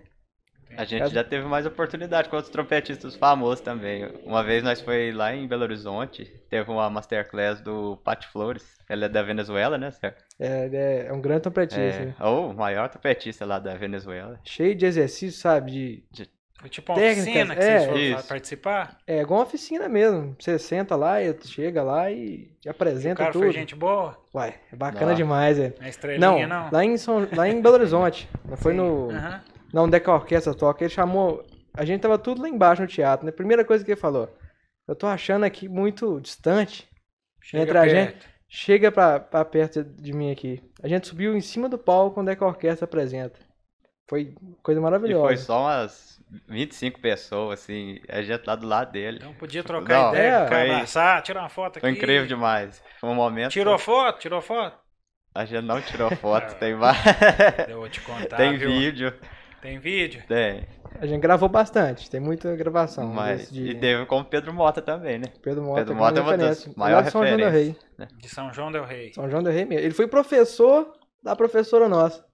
[0.77, 4.07] A gente já teve mais oportunidade com outros trompetistas famosos também.
[4.23, 8.63] Uma vez nós foi lá em Belo Horizonte, teve uma masterclass do Pat Flores.
[8.89, 10.17] Ele é da Venezuela, né, Sérgio?
[10.39, 11.81] É, ele é, é um grande trompetista.
[12.05, 12.15] né?
[12.19, 14.39] É, ou o maior trompetista lá da Venezuela.
[14.43, 16.03] Cheio de exercício, sabe?
[16.11, 16.29] De,
[16.59, 18.19] Foi tipo uma Técnicas, oficina que é, vocês foram isso.
[18.19, 18.97] é participar?
[19.07, 20.35] igual uma oficina mesmo.
[20.39, 23.43] Você senta lá, e chega lá e te O apresenta cara tudo.
[23.43, 24.17] foi gente boa?
[24.33, 25.15] Uai, é bacana Nossa.
[25.15, 25.73] demais, é.
[25.79, 26.69] Na estrelinha, Não, não?
[26.71, 28.29] Lá, em São, lá em Belo Horizonte.
[28.47, 29.11] Não foi no.
[29.11, 29.41] Aham.
[29.73, 30.83] Não, onde é que a orquestra toca.
[30.83, 31.45] Ele chamou.
[31.73, 33.31] A gente tava tudo lá embaixo no teatro, né?
[33.31, 34.33] Primeira coisa que ele falou.
[34.87, 36.87] Eu tô achando aqui muito distante.
[37.41, 38.27] Chega Entre a perto.
[38.51, 40.61] Chega pra, pra perto de mim aqui.
[40.81, 43.39] A gente subiu em cima do palco onde é que a orquestra apresenta.
[44.09, 45.23] Foi coisa E maravilhosa.
[45.27, 49.19] foi só umas 25 pessoas, assim, a gente lá do lado dele.
[49.23, 51.81] Não podia trocar Não, ideia, é, foi- abraçar, tirar uma foto aqui.
[51.81, 52.81] Foi incrível demais.
[52.99, 53.51] Foi um momento.
[53.51, 54.19] Tirou foto?
[54.19, 54.75] Tirou foto?
[55.35, 56.97] A gente não tirou foto, tem mais.
[57.67, 58.71] Eu vou te contar, tem viu?
[58.71, 59.13] vídeo,
[59.61, 60.23] Tem vídeo?
[60.27, 60.67] tem.
[60.99, 62.09] A gente gravou bastante.
[62.09, 63.07] Tem muita gravação.
[63.07, 65.27] Mas, de E teve como Pedro Mota também, né?
[65.41, 65.75] Pedro Mota.
[65.81, 67.67] Pedro que Mota é uma das maiores de São João del Rei.
[67.67, 68.17] referências.
[68.17, 69.13] De São João del Rei.
[69.13, 69.85] São João del Rei mesmo.
[69.85, 70.93] Ele foi professor
[71.23, 72.25] da professora nossa.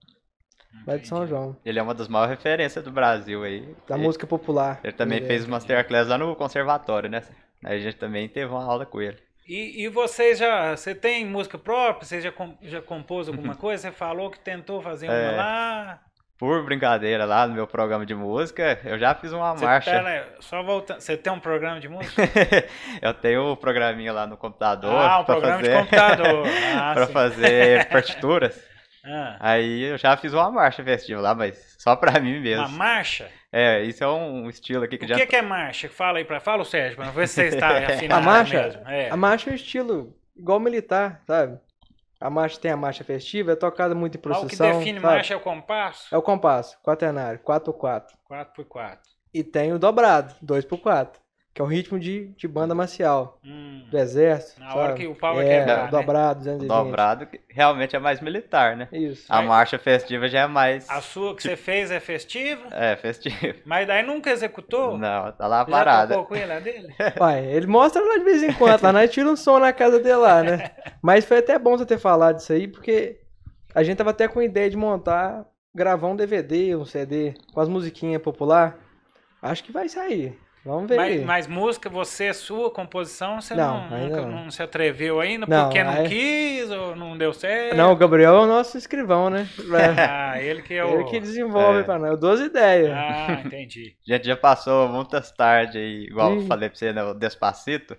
[0.88, 1.26] Lá de São.
[1.28, 1.56] João.
[1.66, 3.76] Ele é uma das maiores referências do Brasil aí.
[3.88, 4.80] Da E música popular.
[4.84, 5.26] Ele também é.
[5.28, 7.22] fez masterclass lá no conservatório, né?
[7.64, 9.18] Aí a gente também teve uma aula com ele.
[9.48, 10.76] E, e vocês já.
[10.76, 12.06] Você tem música própria?
[12.06, 13.84] Você já, já compôs alguma coisa?
[13.84, 15.16] Você falou que tentou fazer uma.
[15.16, 15.36] É.
[15.36, 16.02] lá.
[16.38, 19.90] Por brincadeira lá no meu programa de música, eu já fiz uma Você, marcha.
[19.92, 21.00] pera, só voltando.
[21.00, 22.22] Você tem um programa de música?
[23.02, 24.92] eu tenho um programinha lá no computador.
[24.94, 25.72] ah, um programa fazer...
[25.72, 26.46] de computador.
[26.78, 27.14] Ah, pra sim.
[27.14, 28.66] fazer partituras.
[29.08, 32.66] Ah, Aí eu já fiz uma marcha festiva lá, mas só pra mim mesmo.
[32.66, 33.30] uma marcha?
[33.54, 35.14] É, isso é um estilo aqui que O já.
[35.14, 35.88] que, que é marcha?
[35.88, 36.40] Fala aí pra.
[36.40, 38.82] Fala o Sérgio, pra ver se você está afinado A marcha, mesmo.
[38.90, 39.10] É.
[39.12, 41.60] a marcha é um estilo igual militar, sabe?
[42.20, 44.80] A marcha tem a marcha festiva, é tocada muito em Mas o que procissão.
[44.80, 45.14] define sabe?
[45.16, 46.16] marcha é o compasso?
[46.16, 49.00] É o compasso, quaternário, 4 por 4 4x4.
[49.34, 51.22] E tem o dobrado, 2 por 4
[51.56, 53.86] que é o ritmo de, de banda marcial Hum.
[53.90, 54.60] do exército.
[54.60, 55.00] Na hora sabe?
[55.00, 55.90] que o pau é, quebrar, né?
[55.90, 56.68] dobrado, O 220.
[56.68, 58.90] dobrado que realmente é mais militar, né?
[58.92, 59.26] Isso.
[59.30, 60.90] A marcha festiva já é mais.
[60.90, 62.68] A sua que você fez é festiva?
[62.72, 63.56] É, festiva.
[63.66, 64.98] Mas daí nunca executou?
[64.98, 66.16] Não, tá lá Já parada.
[66.16, 66.94] tocou com ele dele?
[67.18, 69.98] Pai, ele mostra lá de vez em quando, lá nós tira um som na casa
[70.00, 70.72] dele lá, né?
[71.02, 73.22] Mas foi até bom você ter falado isso aí, porque
[73.74, 77.62] a gente tava até com a ideia de montar, gravar um DVD, um CD, com
[77.62, 78.78] as musiquinhas popular.
[79.42, 80.38] Acho que vai sair.
[80.66, 81.24] Vamos ver Mas, aí.
[81.24, 84.32] mas música, você, sua composição, você Não, não, nunca- não.
[84.46, 87.76] não se atreveu ainda Não, porque não aí- quis ou não deu certo?
[87.76, 89.48] Não, o Gabriel é o nosso escrivão, né?
[90.34, 90.96] Ah, ele que é o...
[90.96, 91.84] Ele que desenvolve É.
[91.84, 92.10] pra nós.
[92.12, 92.92] Eu dou as ideias.
[92.92, 93.96] Ah, entendi.
[94.10, 96.48] A gente já passou muitas tardes aí, igual eu Ih.
[96.48, 97.96] falei pra você no Despacito.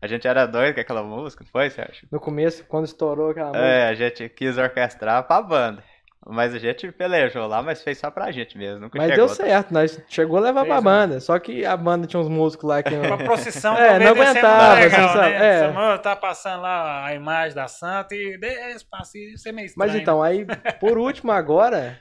[0.00, 2.06] A gente era doido com aquela música, não foi, Sérgio?
[2.12, 3.64] No começo, quando estourou aquela música.
[3.64, 5.82] É, a gente quis orquestrar pra banda.
[6.28, 8.80] Mas a gente pelejou lá, mas fez só pra gente mesmo.
[8.80, 9.26] Nunca Mas chegou.
[9.26, 10.82] deu certo, nós chegou a levar Fez, pra né?
[10.82, 11.20] banda.
[11.20, 12.96] Só que a banda tinha uns músicos lá que.
[12.96, 15.46] Pra procissão, É, não aguentava, legal, sabe, né?
[15.46, 15.60] é.
[15.68, 19.88] Samuel tá passando lá a imagem da santa e despacito, isso é meio estranho.
[19.92, 20.44] Mas então, aí,
[20.80, 21.96] por último, agora,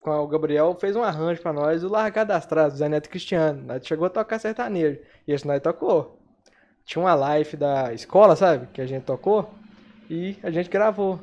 [0.00, 3.62] o Gabriel fez um arranjo pra nós, o Largar das Traças, do Zé Neto Cristiano.
[3.66, 5.00] Nós chegou a tocar sertanejo.
[5.26, 6.20] E esse nós tocou.
[6.84, 8.68] Tinha uma live da escola, sabe?
[8.72, 9.52] Que a gente tocou.
[10.08, 11.18] E a gente gravou.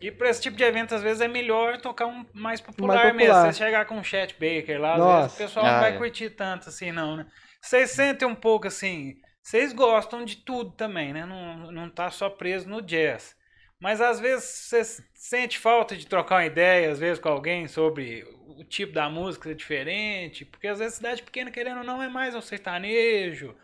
[0.00, 3.14] E pra esse tipo de evento, às vezes é melhor tocar um mais popular, Mais
[3.14, 3.34] mesmo.
[3.34, 3.52] popular.
[3.52, 5.20] Você chegar com um Chet Baker lá, às Nossa.
[5.20, 5.96] vezes o pessoal Ah, não vai é.
[5.96, 7.26] curtir tanto assim, não, né?
[7.60, 9.14] Vocês sentem um pouco assim.
[9.42, 11.24] Vocês gostam de tudo também, né?
[11.26, 13.34] Não, não tá só preso no jazz.
[13.80, 14.82] Mas às vezes você
[15.14, 18.24] sente falta de trocar uma ideia, às vezes, com alguém sobre
[18.58, 20.44] o tipo da música diferente.
[20.44, 23.54] Porque às vezes cidade pequena, querendo ou não, é mais o sertanejo,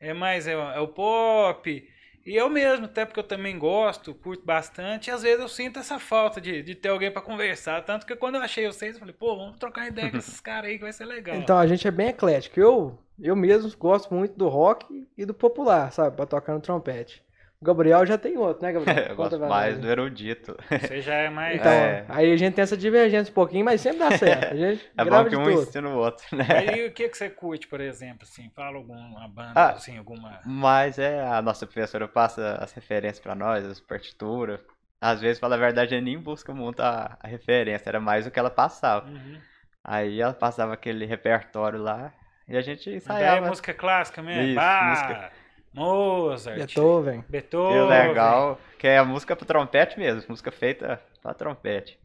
[0.00, 1.88] é mais é, é o pop.
[2.24, 5.78] E eu mesmo, até porque eu também gosto, curto bastante, e às vezes eu sinto
[5.78, 7.82] essa falta de, de ter alguém pra conversar.
[7.82, 10.70] Tanto que quando eu achei vocês, eu falei, pô, vamos trocar ideia com esses caras
[10.70, 11.36] aí que vai ser legal.
[11.36, 12.58] Então a gente é bem eclético.
[12.58, 16.16] Eu, eu mesmo gosto muito do rock e do popular, sabe?
[16.16, 17.22] Pra tocar no trompete.
[17.64, 18.98] O Gabriel já tem outro, né, Gabriel?
[19.08, 20.54] Eu Conta gosto mais do erudito.
[20.68, 21.56] Você já é mais.
[21.58, 22.04] Então, É.
[22.10, 24.52] aí a gente tem essa divergência um pouquinho, mas sempre dá certo.
[24.52, 25.62] A gente É grava bom que de um tudo.
[25.62, 26.46] ensina o outro, né?
[26.50, 28.50] Aí o que, que você curte, por exemplo, assim?
[28.54, 29.70] Fala alguma banda, Ah.
[29.70, 30.40] assim, alguma.
[30.44, 34.60] Mas é, a nossa professora passa as referências pra nós, as partituras.
[35.00, 38.38] Às vezes, fala a verdade, nem busca muito a, a referência, era mais o que
[38.38, 39.06] ela passava.
[39.08, 39.38] Uhum.
[39.82, 42.12] Aí ela passava aquele repertório lá
[42.46, 43.46] e a gente Daí é ensaiava.
[43.48, 44.42] música clássica mesmo.
[44.42, 45.30] Isso, música-
[45.74, 47.24] Mozart, Beethoven.
[47.28, 47.76] Beethoven.
[47.76, 51.98] E o legal, que é a música pro trompete mesmo, música feita pra trompete.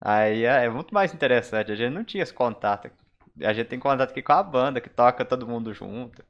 [0.00, 2.90] Aí é, é muito mais interessante, a gente não tinha esse contato.
[3.42, 6.24] A gente tem contato aqui com a banda, que toca todo mundo junto.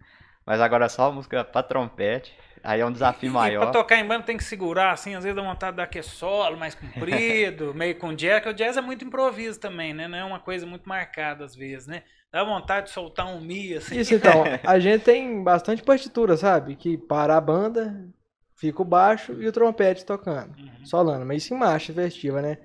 [0.46, 3.72] Mas agora é só música pra trompete, aí é um desafio E pra maior.
[3.72, 6.56] tocar em banda tem que segurar, assim, às vezes dá vontade de dar aquele solo
[6.58, 10.06] mais comprido, meio com jazz, que o jazz é muito improviso também, né?
[10.06, 12.02] Não é uma coisa muito marcada às vezes, né?
[12.34, 13.96] Dá vontade de soltar um mi, assim.
[13.96, 16.74] Isso então, a gente tem bastante partitura, sabe?
[16.74, 17.94] Que para a banda,
[18.56, 20.52] fica o baixo e o trompete tocando.
[20.58, 20.84] Uhum.
[20.84, 22.58] Solando, mas isso em marcha festiva, né?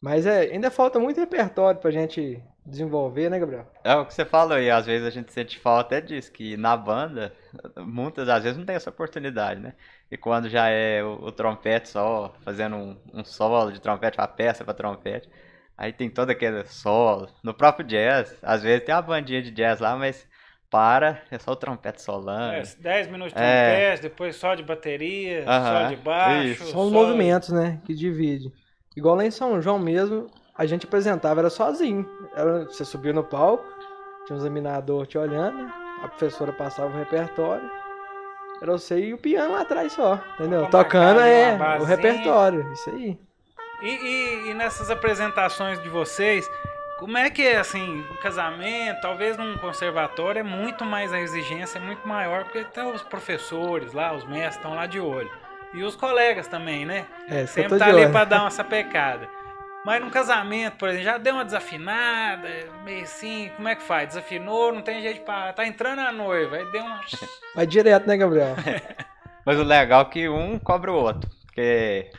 [0.00, 3.66] Mas é, ainda falta muito repertório pra gente desenvolver, né, Gabriel?
[3.82, 6.56] É o que você falou aí, às vezes a gente sente falta até disso, que
[6.56, 7.34] na banda,
[7.78, 9.74] muitas às vezes não tem essa oportunidade, né?
[10.08, 14.28] E quando já é o, o trompete só, fazendo um, um solo de trompete, uma
[14.28, 15.28] peça pra trompete,
[15.76, 17.28] aí tem todo aquele solo.
[17.42, 20.26] No próprio jazz, às vezes tem uma bandinha de jazz lá, mas
[20.70, 22.54] para, é só o trompete solando.
[22.54, 23.70] É, 10 minutos de É.
[23.86, 26.42] trompete, depois só de bateria, só Aham, de baixo.
[26.48, 26.66] isso.
[26.66, 27.80] São os só- movimentos, né?
[27.84, 28.52] Que divide.
[28.96, 32.08] Igual lá em São João mesmo, a gente apresentava, era sozinho.
[32.34, 33.64] Era, você subia no palco,
[34.26, 35.70] tinha um examinador te olhando,
[36.02, 37.70] a professora passava o repertório.
[38.60, 40.66] Era você e o piano lá atrás só, entendeu?
[40.70, 43.18] Tocando é o repertório, isso aí.
[43.82, 46.50] E, e- e nessas apresentações de vocês,
[46.98, 51.78] como é que é assim, um casamento, talvez num conservatório é muito mais a exigência
[51.78, 55.30] é muito maior, porque até os professores lá, os mestres estão lá de olho.
[55.74, 57.04] E os colegas também, né?
[57.28, 59.28] É, Sempre tá ali pra dar uma sapecada.
[59.84, 62.48] Mas num casamento, por exemplo, já deu uma desafinada,
[62.82, 64.08] meio assim, como é que faz?
[64.08, 65.52] Desafinou, não tem jeito de parar.
[65.52, 67.00] Tá entrando a noiva, aí deu uma.
[67.54, 68.56] Vai direto, né, Gabriel?
[69.44, 71.30] Mas o legal é que um cobra o outro.
[71.44, 72.10] Porque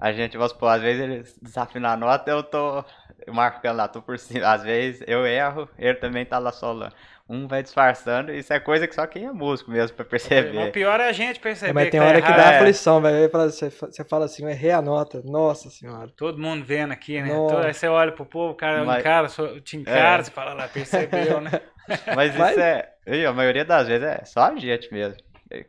[0.00, 2.84] a gente, vamos supor, às vezes ele desafina a nota, eu tô
[3.28, 4.46] marcando lá, tô por cima.
[4.46, 6.94] Às vezes eu erro, ele também tá lá solando.
[7.28, 10.72] Um vai disfarçando, isso é coisa que só quem é músico mesmo pra O perceber.
[10.72, 11.70] pior é a gente perceber.
[11.70, 12.36] É, mas que tem tá hora que errado.
[12.44, 12.56] dá É.
[12.58, 13.30] aflição, velho.
[13.30, 15.22] Você fa- você fala assim, eu errei a nota.
[15.24, 16.10] Nossa senhora.
[16.16, 17.28] Todo mundo vendo aqui, né?
[17.28, 20.24] Todo- Aí você olha pro povo, o cara Mas- encara, só- te encara, É.
[20.24, 21.52] você fala lá, percebeu, né?
[22.16, 22.88] Mas Mas- isso é.
[23.06, 25.16] e a maioria das vezes é só a gente mesmo.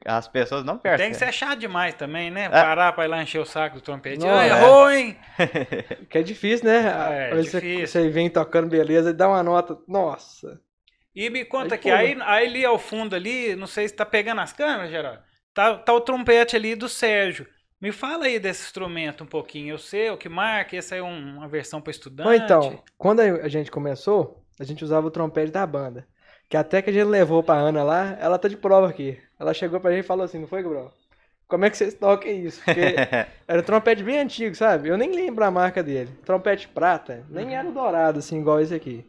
[0.05, 1.05] As pessoas não percebem.
[1.07, 2.45] Tem que ser chato demais também, né?
[2.45, 2.49] É.
[2.49, 4.19] Parar pra ir lá encher o saco do trompete.
[4.19, 4.49] Não, Ah, é.
[4.49, 5.17] errou, hein?
[6.09, 7.29] Que é difícil, né?
[7.29, 7.87] É, vezes difícil.
[7.87, 9.77] Você, você vem tocando beleza e dá uma nota.
[9.87, 10.59] Nossa.
[11.15, 14.05] E me conta Aí aqui, aí, aí ali ao fundo ali, não sei se tá
[14.05, 15.19] pegando as câmeras, Geraldo.
[15.53, 17.45] Tá, tá o trompete ali do Sérgio.
[17.81, 19.73] Me fala aí desse instrumento um pouquinho.
[19.73, 22.27] Eu sei o que marca, essa é um- uma versão para estudante.
[22.27, 26.07] Ou então, quando a gente começou, a gente usava o trompete da banda.
[26.47, 29.17] Que até que a gente levou pra Ana lá, ela tá de prova aqui.
[29.41, 30.91] Ela chegou pra gente e falou assim, não foi, Gabriel?
[31.47, 32.61] Como é que vocês tocam isso?
[32.63, 32.79] Porque
[33.47, 34.87] era um trompete bem antigo, sabe?
[34.87, 36.11] Eu nem lembro a marca dele.
[36.23, 39.03] Trompete prata, nem era o dourado, assim, igual esse aqui.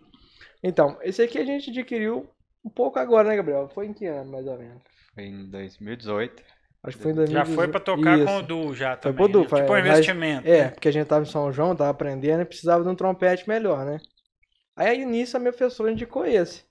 [0.64, 2.26] Então, esse aqui a gente adquiriu
[2.64, 3.68] um pouco agora, né, Gabriel?
[3.74, 4.82] Foi em que ano, mais ou menos?
[5.14, 6.42] Foi em 2018.
[6.84, 7.54] Acho que foi em Já 2018.
[7.54, 8.42] foi pra tocar com o Isso.
[8.42, 9.16] Du já Foi também.
[9.16, 9.48] pro Du, né?
[9.48, 10.48] foi- Tipo um investimento.
[10.48, 10.68] É, né?
[10.70, 13.84] porque a gente tava em São João, tava aprendendo e precisava de um trompete melhor,
[13.84, 13.98] né?
[14.74, 16.64] Aí nisso a minha professora indicou esse.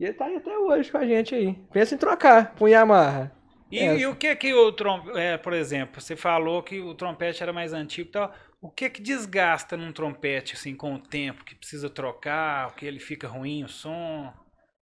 [0.00, 1.52] E ele tá aí até hoje com a gente aí.
[1.72, 3.30] Pensa em trocar pro Yamaha.
[3.70, 3.98] E, É.
[3.98, 7.52] e o que que o trompete, é, por exemplo, você falou que o trompete era
[7.52, 8.32] mais antigo e tal.
[8.62, 11.44] O que que desgasta num trompete, assim, com o tempo?
[11.44, 14.32] Que precisa trocar, o que ele fica ruim, o som,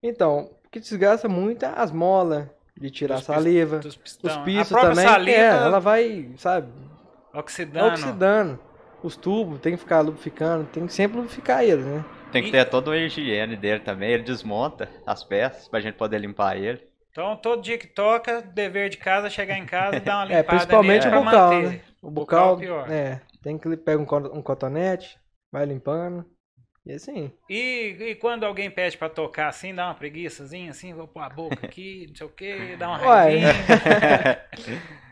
[0.01, 3.79] Então, o que desgasta muito é as molas de tirar Dos a saliva.
[3.79, 6.71] dos Os pisos a própria também, saliva é, ela vai, sabe,
[7.33, 7.87] oxidando.
[7.93, 8.59] oxidando.
[9.03, 12.03] Os tubos tem que ficar lubrificando, tem que sempre lubrificar eles, né?
[12.31, 14.11] Tem que E- ter toda a higiene dele também.
[14.11, 16.81] Ele desmonta as peças pra gente poder limpar ele.
[17.11, 20.25] Então, todo dia que toca, dever de casa, é chegar em casa e dar uma
[20.25, 21.73] limpada É, principalmente o manter.
[21.73, 21.81] né?
[22.01, 22.87] O Bocal bocal, pior.
[22.87, 25.19] é, tem que pegar um, um cotonete,
[25.51, 26.25] vai limpando.
[26.85, 31.07] E assim, E, e quando alguém pede pra tocar assim, dá uma preguiçazinha, assim, vou
[31.07, 33.35] pôr a boca aqui, não sei o que, dá uma Uai.
[33.37, 33.49] raivinha.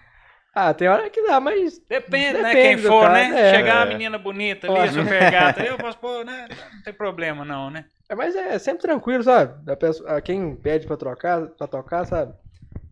[0.69, 2.49] ah, tem hora que dá, mas Depende, né?
[2.49, 3.49] Depende Quem do for, cara, né?
[3.49, 3.55] é.
[3.55, 3.89] Chegar uma É.
[3.89, 6.47] menina bonita ali, super gata, eu posso pôr, né?
[6.73, 7.85] Não tem problema não, né?
[8.09, 9.69] É, mas é sempre tranquilo, sabe?
[9.71, 12.33] A pessoa, a quem pede pra trocar, pra tocar, sabe?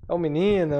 [0.08, 0.76] É o menino.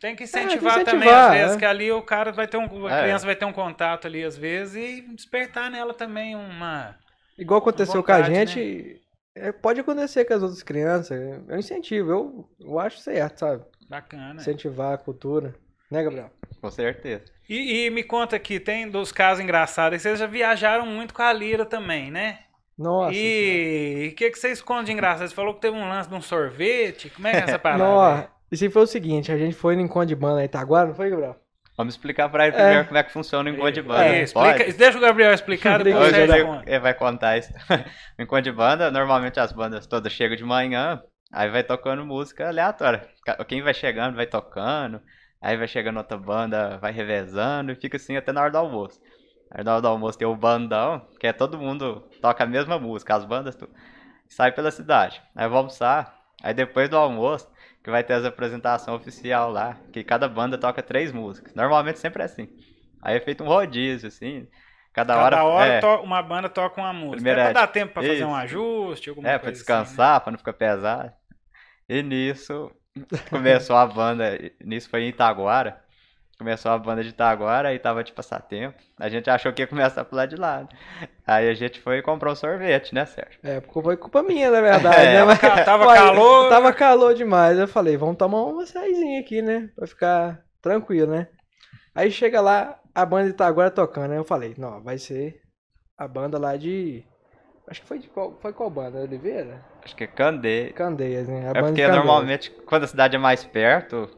[0.00, 1.58] Tem que É, tem incentivar, que também, incentivar, às vezes, é.
[1.60, 2.86] que ali o cara vai ter um.
[2.86, 3.02] A É.
[3.02, 6.96] criança vai ter um contato ali, às vezes, e despertar nela também uma.
[7.38, 8.46] Igual aconteceu com a vontade, né?
[8.46, 9.00] gente.
[9.36, 11.16] é, pode acontecer com as outras crianças.
[11.48, 13.62] Eu incentivo, eu, eu acho certo, sabe?
[13.88, 14.40] Bacana.
[14.40, 15.54] Incentivar a cultura.
[15.94, 16.30] Né, Gabriel?
[16.60, 17.24] Com certeza.
[17.48, 20.00] E, e me conta aqui, tem dos casos engraçados.
[20.02, 22.38] Vocês já viajaram muito com a Lira também, né?
[22.76, 23.12] Nossa.
[23.14, 25.28] e o que, que você esconde de engraçado?
[25.28, 27.08] Você falou que teve um lance de um sorvete.
[27.10, 27.84] Como é que é essa parada?
[27.84, 28.28] Nossa.
[28.50, 31.08] Isso foi o seguinte, a gente foi no encontro de banda em Itaguara, não foi,
[31.10, 31.36] Gabriel?
[31.76, 32.58] Vamos explicar pra ele É.
[32.60, 34.04] primeiro como é que funciona o encontro de banda.
[34.06, 36.32] É, explica- deixa o Gabriel explicar, depois ele,
[36.66, 37.52] ele vai contar isso.
[38.18, 41.00] O encontro de banda, normalmente as bandas todas chegam de manhã,
[41.32, 43.08] aí vai tocando música aleatória.
[43.48, 45.00] Quem vai chegando vai tocando,
[45.44, 49.00] aí vai chegando outra banda, vai revezando e fica assim até na hora do almoço.
[49.50, 52.78] Aí na hora do almoço tem o bandão, que é todo mundo toca a mesma
[52.78, 53.68] música, as bandas tu,
[54.28, 55.22] sai pela cidade.
[55.36, 57.48] Aí vamos almoçar, aí depois do almoço,
[57.82, 61.54] que vai ter as apresentações oficial lá, que cada banda toca três músicas.
[61.54, 62.48] Normalmente sempre é assim.
[63.02, 64.48] Aí é feito um rodízio, assim.
[64.94, 67.16] Cada, Cada hora, é, to- uma banda toca uma música.
[67.16, 68.26] Primeiro é pra é- dar tempo pra fazer isso.
[68.26, 71.12] um ajuste, alguma É, pra coisa descansar, pra não ficar pesado.
[71.88, 72.70] E nisso,
[73.30, 75.82] começou a banda, nisso foi em Itaguara.
[76.36, 78.76] Começou a banda de Itaguara e tava de passatempo.
[78.98, 80.66] A gente achou que ia começar pro lado de lá.
[81.24, 83.38] Aí a gente foi e comprou um sorvete, né, Sérgio?
[83.42, 85.24] É, porque foi culpa minha, na verdade, É, né?
[85.24, 86.50] Mas, tava calor.
[86.50, 87.56] Tava calor demais.
[87.56, 89.70] Eu falei, vamos tomar uma açaizinha aqui, né?
[89.76, 91.28] Pra ficar tranquilo, né?
[91.94, 94.10] Aí chega lá, a banda de Itaguara tocando.
[94.10, 95.40] Aí eu falei, não, vai ser
[95.96, 97.04] a banda lá de.
[97.68, 98.98] Acho que foi de qual, foi qual banda?
[98.98, 99.64] Oliveira?
[99.84, 100.72] Acho que é Candê.
[100.74, 101.50] Candeias, né?
[101.54, 104.08] A É porque normalmente, quando a cidade é mais perto,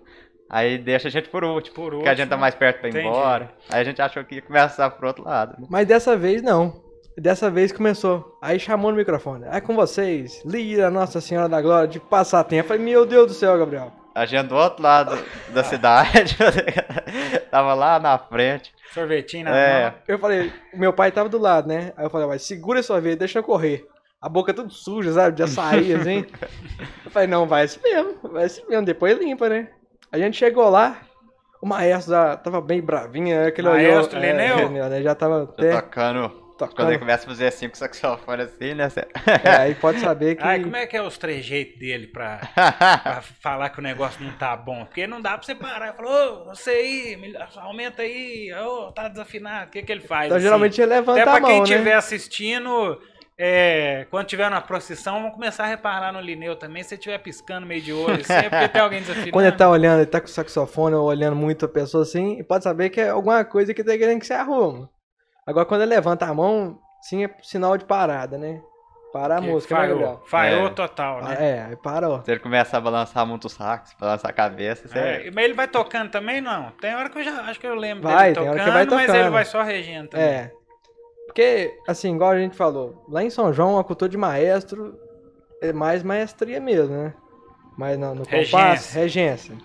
[0.48, 1.74] aí deixa a gente por último.
[1.74, 2.40] Por Porque a gente tá último.
[2.40, 3.09] mais perto pra ir Entendi.
[3.09, 3.50] embora.
[3.70, 5.61] Aí a gente achou que ia começar pro outro lado.
[5.61, 5.66] né?
[5.70, 6.85] Mas dessa vez não.
[7.18, 8.37] Dessa vez começou.
[8.42, 9.46] Aí chamou no microfone.
[9.48, 12.64] Aí com vocês, Lira, Nossa Senhora da Glória, de passatempo.
[12.64, 13.90] Eu falei, meu Deus do céu, Gabriel.
[14.14, 16.37] A gente do outro lado da cidade,
[17.50, 18.72] tava lá na frente.
[18.92, 19.83] Sorvetinho na É.
[19.85, 19.94] mão.
[20.09, 21.92] Eu falei, meu pai tava do lado, né?
[21.96, 23.87] Aí eu falei, mas segura esse sorvete, deixa eu correr.
[24.20, 25.37] A boca tudo suja, sabe?
[25.37, 26.24] De açaí, assim.
[27.05, 29.68] Eu falei, não, vai assim mesmo, vai assim mesmo, depois limpa, né?
[30.11, 31.00] A gente chegou lá,
[31.61, 33.46] o maestro já tava bem bravinho, né?
[33.48, 35.02] Aquele Maestro olhou, é, né?
[35.02, 36.46] Já tava Tô até tocando.
[36.57, 36.90] Quando tocando.
[36.90, 38.88] ele começa a fazer assim com o saxofone assim, né?
[39.44, 40.42] É, aí pode saber que...
[40.42, 44.33] Ai, como é que é os trejeitos dele pra, pra falar que o negócio não
[44.38, 44.87] tá bom?
[44.87, 49.07] Porque não dá pra você parar falar, ô, você aí, me- aumenta aí, ô, tá
[49.09, 49.66] desafinado.
[49.68, 50.26] O que que ele faz?
[50.26, 50.44] Então assim?
[50.46, 51.64] geralmente ele levanta Até a pra mão, quem né?
[51.64, 52.98] estiver assistindo,
[53.38, 56.83] é, quando tiver na procissão, vamos começar a reparar no Lineu também.
[56.83, 59.31] Se você estiver piscando meio de olho, assim, é porque tem alguém desafinado.
[59.33, 62.38] Quando ele tá olhando, ele tá com o saxofone ou olhando muito a pessoa assim,
[62.38, 64.88] e pode saber que é alguma coisa que tá querendo que você arruma.
[65.46, 68.61] Agora quando ele levanta a mão, sim é sinal de parada, né?
[69.12, 70.22] Parar a Que música, né, falhou, Gabriel?
[70.27, 70.70] falhou É.
[70.70, 71.37] total, né?
[71.38, 72.22] É, aí parou.
[72.22, 74.98] Se ele começa a balançar muito o sax, balançar a cabeça, você...
[74.98, 76.71] É, mas ele vai tocando também, não?
[76.73, 78.71] Tem hora que eu já acho que eu lembro Vai, dele tem tocando, hora que
[78.71, 79.21] vai mas tocando.
[79.23, 80.27] ele vai só regendo também.
[80.27, 80.52] É.
[81.37, 84.99] Porque, assim, igual a gente falou, lá em São João, a cultura de maestro
[85.61, 87.13] é mais maestria mesmo, né?
[87.77, 88.59] Mas no, no Regência.
[88.59, 89.59] compasso, regência.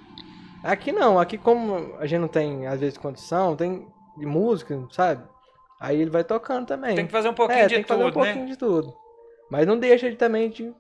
[0.62, 5.24] Aqui não, aqui como a gente não tem, às vezes, condição, tem de música, sabe?
[5.80, 6.94] Aí ele vai tocando também.
[6.94, 8.26] Tem que fazer um pouquinho é, de tem que fazer tudo, um né?
[8.34, 8.94] pouquinho de tudo.
[9.50, 10.74] Mas não deixa ele também de,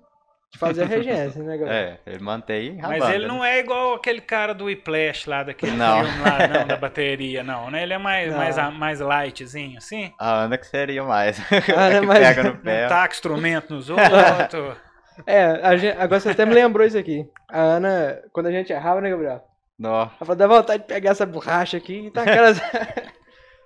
[0.51, 1.99] de fazer a regência, né, galera?
[2.05, 3.33] É, ele mantém a Mas banda, ele né?
[3.33, 6.03] não é igual aquele cara do Whiplash lá daquele Não.
[6.03, 7.83] filme lá, não, da bateria, não, né?
[7.83, 8.37] Ele é mais, Não.
[8.37, 10.11] mais, mais lightzinho, assim.
[10.19, 11.39] A Ana que seria mais.
[11.75, 12.87] Ana que mais- pega no Não pé.
[12.87, 14.75] taca instrumento nos outros.
[15.27, 17.27] É, a gente- agora você até me lembrou isso aqui.
[17.51, 19.43] A Ana, quando a gente errava, né, Gabriel?
[19.77, 20.03] Nó.
[20.03, 22.61] Ela falou, dá vontade de pegar essa borracha aqui e tacar as...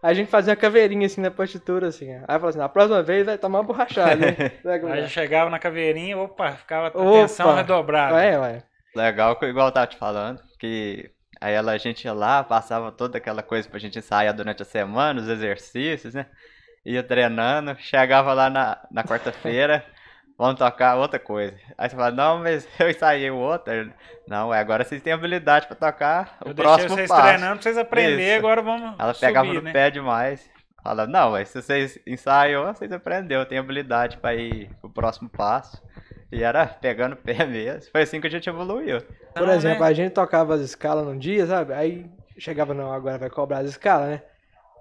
[0.05, 2.11] A gente fazia uma caveirinha assim na partitura, assim.
[2.11, 4.35] Aí ela falou assim, na próxima vez vai tomar uma borrchaada, né?
[4.91, 7.09] Aí já chegava na caveirinha, opa, ficava a Opa.
[7.09, 8.23] atenção redobrada.
[8.23, 8.63] É, ué.
[8.95, 11.09] Legal, igual eu tava te falando, que
[11.41, 14.65] aí ela, a gente ia lá, passava toda aquela coisa pra gente ensaiar durante a
[14.65, 16.27] semana, os exercícios, né?
[16.85, 19.83] Ia treinando, chegava lá na, na quarta-feira,
[20.37, 21.55] vamos tocar outra coisa.
[21.77, 23.91] Aí você fala, não, mas eu ensaiei o outro.
[24.27, 27.21] Não, é, agora vocês têm habilidade pra tocar o Eu deixei próximo vocês passo.
[27.21, 28.37] treinando pra vocês aprenderem, Isso.
[28.37, 29.71] agora vamos Ela pegava subir, no né?
[29.71, 30.49] pé demais.
[30.83, 35.81] Fala, não, mas se vocês ensaiou, vocês aprenderam, tem habilidade pra ir pro próximo passo.
[36.31, 37.91] E era pegando o pé mesmo.
[37.91, 38.99] Foi assim que a gente evoluiu.
[39.01, 39.89] Por Então, exemplo, né?
[39.89, 41.73] a gente tocava as escalas num dia, sabe?
[41.73, 42.05] Aí
[42.37, 44.21] chegava, não, agora vai cobrar as escalas, né?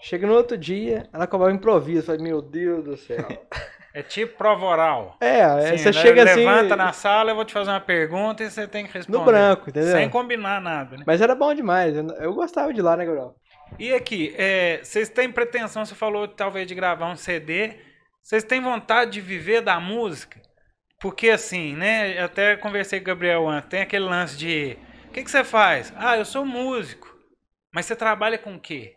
[0.01, 2.01] Chega no outro dia, ela cobrava improviso.
[2.01, 3.27] Eu Falei, meu Deus do céu.
[3.95, 5.17] É tipo prova oral.
[5.21, 5.93] É, Assim, você né?
[5.93, 6.45] chega assim.
[6.45, 9.17] Levanta na sala, eu vou te fazer uma pergunta e você tem que responder.
[9.17, 9.93] No branco, entendeu?
[9.93, 11.05] Sem combinar nada, né?
[11.07, 11.97] Mas era bom demais.
[11.97, 13.37] Eu, eu gostava de ir lá, né, Gabriel?
[13.79, 17.77] E aqui, é, vocês têm pretensão, você falou talvez de gravar um CD,
[18.21, 20.41] vocês têm vontade de viver da música?
[21.01, 24.77] Porque assim, né, eu até conversei com o Gabriel antes, tem aquele lance de,
[25.09, 25.93] o que, que você faz?
[25.97, 27.15] Ah, eu sou músico,
[27.73, 28.95] mas você trabalha com o quê?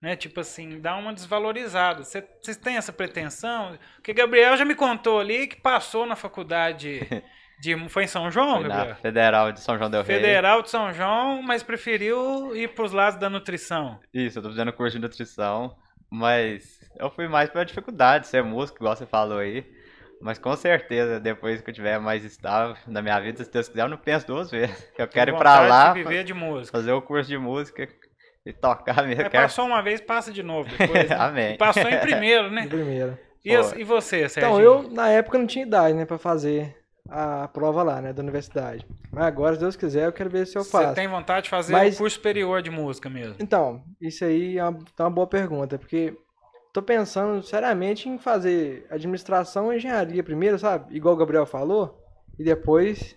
[0.00, 2.04] Né, tipo assim, dá uma desvalorizada.
[2.04, 3.78] Cê- Vocês têm essa pretensão?
[3.96, 7.00] Porque Gabriel já me contou ali que passou na faculdade
[7.60, 7.88] de...
[7.88, 8.96] Foi em São João, Foi Gabriel?
[8.96, 10.16] Federal de São João del Rei.
[10.16, 13.98] Federal de São João, mas preferiu ir pros lados da nutrição.
[14.12, 15.74] Isso, eu tô fazendo curso de nutrição,
[16.10, 19.64] mas eu fui mais pela dificuldade de ser músico, igual você falou aí.
[20.20, 23.82] Mas com certeza, depois que eu tiver mais estável na minha vida, se Deus quiser,
[23.82, 24.92] eu não penso duas vezes.
[24.96, 26.76] Eu quero ir pra lá, de viver de música.
[26.76, 27.86] fazer o curso de música
[28.46, 29.16] e tocar mesmo.
[29.28, 31.06] Quero- passou uma vez, passa de novo depois.
[31.10, 31.16] né?
[31.18, 31.54] Amém.
[31.54, 32.62] E Passou em primeiro, né?
[32.64, 33.20] De primeira.
[33.44, 34.38] E, e você, Sérgio?
[34.38, 36.76] Então, eu, na época, não tinha idade, né, pra fazer
[37.08, 38.84] a prova lá, né, da universidade.
[39.12, 40.94] Mas agora, se Deus quiser, eu quero ver se eu Você faço.
[40.94, 43.36] tem vontade de fazer Mas- o curso superior de música mesmo?
[43.38, 46.16] Então, isso aí é uma, é uma boa pergunta, porque
[46.72, 50.96] tô pensando seriamente em fazer administração e engenharia primeiro, sabe?
[50.96, 52.04] Igual o Gabriel falou,
[52.36, 53.16] e depois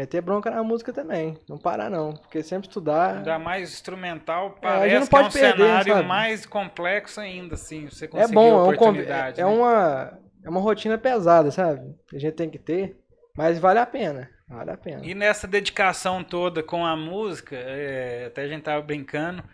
[0.00, 1.36] meter bronca na música também.
[1.48, 3.18] Não parar não, porque sempre estudar.
[3.18, 6.08] Ainda mais instrumental, É, a parece não que é um pode perder, cenário sabe?
[6.08, 9.40] mais complexo ainda, assim, você É conseguir bom, é, um convi- oportunidade.
[9.40, 9.50] é, né?
[9.50, 11.82] uma é uma rotina pesada, sabe?
[12.14, 12.96] A gente tem que ter,
[13.36, 14.28] mas vale a pena.
[14.48, 15.04] Vale a pena.
[15.04, 19.44] E nessa dedicação toda com a música, é, até a gente tava brincando,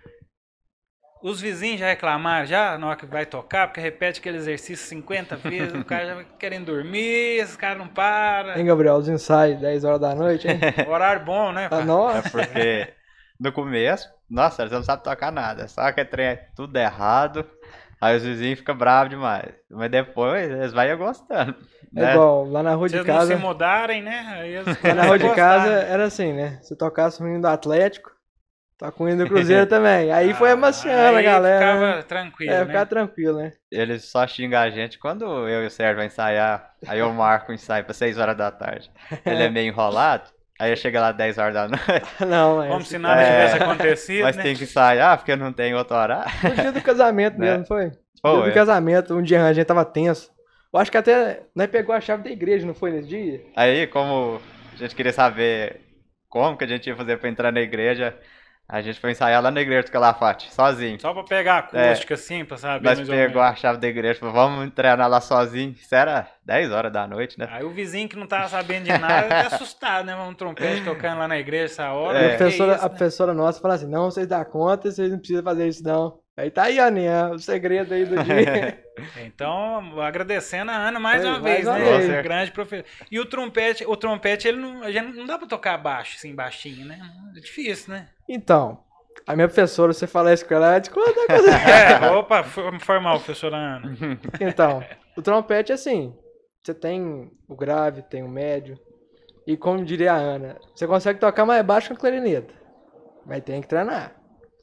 [1.28, 5.36] os vizinhos já reclamaram já na hora que vai tocar, porque repete aquele exercício 50
[5.48, 8.58] vezes, o cara já vai querendo dormir, esse cara não para.
[8.58, 8.94] Hein, Gabriel?
[8.96, 10.60] Os ensaios 10 horas da noite, hein?
[10.88, 11.66] Horário bom, né?
[11.66, 11.80] Ah, pai?
[11.82, 12.30] É nossa.
[12.30, 12.88] porque
[13.40, 15.66] no começo, nossa, você não sabe tocar nada.
[15.68, 17.44] Só que é trem é tudo errado.
[18.00, 19.52] Aí os vizinhos ficam bravos demais.
[19.70, 21.54] Mas depois eles vão gostando.
[21.96, 22.12] É Né?
[22.12, 23.40] igual, lá na rua Se de eles não se casa.
[23.40, 24.36] mudarem, né?
[24.38, 26.58] Aí eles Lá na rua de gostar, casa era assim, né?
[26.62, 28.10] Se tocasse o hino do Atlético,
[28.78, 30.10] toca o hino do Cruzeiro também.
[30.12, 31.58] Aí foi amaciando a galera.
[31.66, 32.02] Ficava né?
[32.02, 32.66] tranquilo, É, né?
[32.66, 33.52] ficar tranquilo, né?
[33.70, 36.70] Eles só xingam a gente quando eu e o Sérgio vai ensaiar.
[36.86, 38.90] Aí eu marco o ensaio pra 6 horas da tarde.
[39.24, 40.30] Ele é meio enrolado.
[40.58, 42.06] Aí chega lá 10 horas da noite.
[42.26, 42.70] Não, mas.
[42.70, 44.42] Como se nada É, tivesse acontecido, Mas né?
[44.42, 46.32] tem que ensaiar porque não tem outro horário.
[46.42, 47.50] No dia do casamento Né?
[47.50, 47.92] mesmo, foi?
[48.22, 48.52] Pô, dia do é.
[48.52, 50.30] casamento, um dia a gente tava tenso.
[50.72, 53.42] Eu acho que até nós pegou a chave da igreja, não foi nesse dia?
[53.54, 54.40] Aí, como
[54.72, 55.80] a gente queria saber
[56.28, 58.16] como que a gente ia fazer pra entrar na igreja,
[58.68, 61.00] a gente foi ensaiar lá na igreja do Calafate, sozinho.
[61.00, 64.20] Só pra pegar a acústica, assim, pra saber Nós pegou a chave da igreja e
[64.20, 65.72] falou, vamos treinar lá sozinho.
[65.80, 67.48] Isso era 10 horas da noite, né?
[67.50, 70.16] Aí o vizinho que não tava sabendo de nada, até assustado, né?
[70.16, 72.18] Um trompete tocando lá na igreja essa hora.
[72.18, 72.34] E É.
[72.34, 72.88] a professora, isso, a né?
[72.88, 76.18] professora nossa falou assim: não, vocês dão conta, vocês não precisam fazer isso, não.
[76.36, 78.78] Aí tá aí, Aninha, o segredo aí do dia.
[79.24, 81.84] Então, agradecendo a Ana mais Foi, uma mais vez, uma né?
[81.84, 82.08] vez.
[82.08, 82.84] Nossa, grande professor.
[83.10, 86.34] E o trompete, o trompete, ele não, a gente não dá pra tocar baixo, assim,
[86.34, 86.98] baixinho, né?
[87.34, 88.08] É difícil, né?
[88.28, 88.84] então,
[89.26, 91.50] a minha professora, você falar isso com ela, ela te conta uma coisa.
[91.50, 93.96] É, opa, foi, foi mal, professora Ana.
[94.38, 94.84] Então,
[95.16, 96.14] o trompete é assim:
[96.62, 98.78] você tem o grave, tem o médio.
[99.46, 102.52] E como diria a Ana, você consegue tocar mais baixo que a clarineta.
[103.24, 104.15] Mas tem que treinar.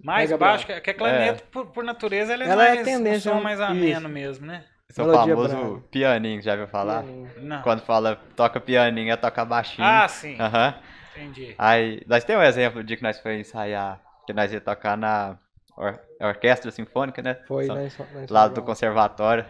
[0.03, 3.31] Mais baixo, que que a clarineta, por, por natureza, ela é Ela é mais, tendência,
[3.31, 3.69] um som mais isso.
[3.69, 4.63] ameno mesmo, né?
[4.89, 5.79] Esse é o Melodia famoso brava.
[5.89, 7.03] pianinho, já viu falar?
[7.37, 7.61] Não.
[7.63, 9.87] Quando fala toca pianinho, é tocar baixinho.
[9.87, 10.75] Ah, sim, Aham.
[11.15, 11.55] entendi.
[11.57, 15.37] Aí, nós temos um exemplo de que nós foi ensaiar, que nós ia tocar na
[15.77, 17.37] or- orquestra sinfônica, né?
[17.47, 17.89] Foi, São- né?
[17.89, 19.45] São Lá do conservatório.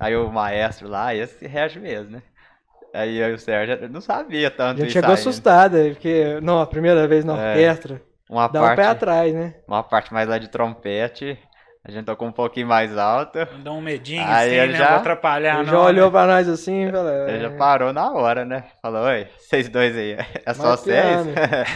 [0.00, 2.22] Aí o maestro lá, esse rege mesmo, né?
[2.94, 5.20] Aí eu e o Sérgio não sabia A tanto gente isso chegou aí, né?
[5.20, 7.54] assustada, porque, não, a primeira vez na É.
[8.32, 9.54] Uma dá um pé parte, atrás, né?
[9.68, 11.38] uma parte mais lá de trompete.
[11.84, 13.38] A gente tocou um pouquinho mais alto.
[13.62, 14.78] Dá um medinho Aí assim, ele né?
[14.78, 15.72] já- Vou atrapalhar, Ele não.
[15.72, 17.28] já olhou pra nós assim e falou.
[17.28, 18.64] Ele já "É, parou na hora, né?
[18.80, 20.16] Falou, oi, vocês dois aí,
[20.46, 21.26] é só vocês?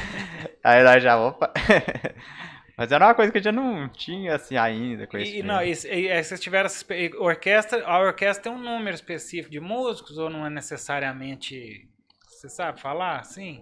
[0.65, 1.53] aí nós já, opa.
[2.79, 5.73] Mas era uma coisa que a gente não tinha assim ainda com E, não, e,
[5.73, 10.31] e, aí vocês tiveram e orquestra, a orquestra tem um número específico de músicos ou
[10.31, 11.89] não é necessariamente,
[12.29, 13.61] você sabe falar, sim?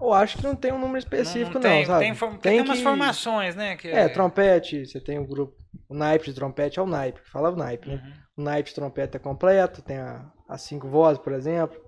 [0.00, 2.04] Eu acho que não tem um número específico, não, tem, sabe?
[2.04, 3.76] Tem, form- tem umas que- formações, né?
[3.76, 5.54] Que É, trompete, você tem o grupo.
[5.88, 7.94] O naipe de trompete é o naipe, fala o naipe, né?
[7.94, 8.12] Uhum.
[8.38, 11.80] O naipe de trompete é completo, tem a- as cinco vozes, por exemplo.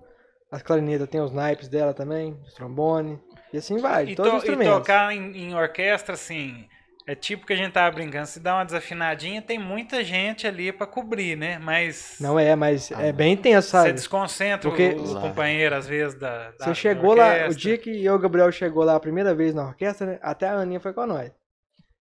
[0.51, 3.19] As clarinetas tem os naipes dela também, os trombone.
[3.53, 4.77] E assim vai, E, todos to- os e instrumentos.
[4.79, 6.67] tocar em, em orquestra, assim,
[7.07, 10.71] é tipo que a gente tava brincando, se dá uma desafinadinha, tem muita gente ali
[10.71, 11.57] pra cobrir, né?
[11.57, 13.93] Mas Não é, mas Ah, é bem intenso, você sabe?
[13.93, 15.21] desconcentra Porque- os Lá.
[15.21, 18.19] companheiros, às vezes, da, da Você da chegou lá, o dia que eu e o
[18.19, 20.19] Gabriel chegou lá a primeira vez na orquestra, né?
[20.21, 21.29] Até a Aninha foi com nós.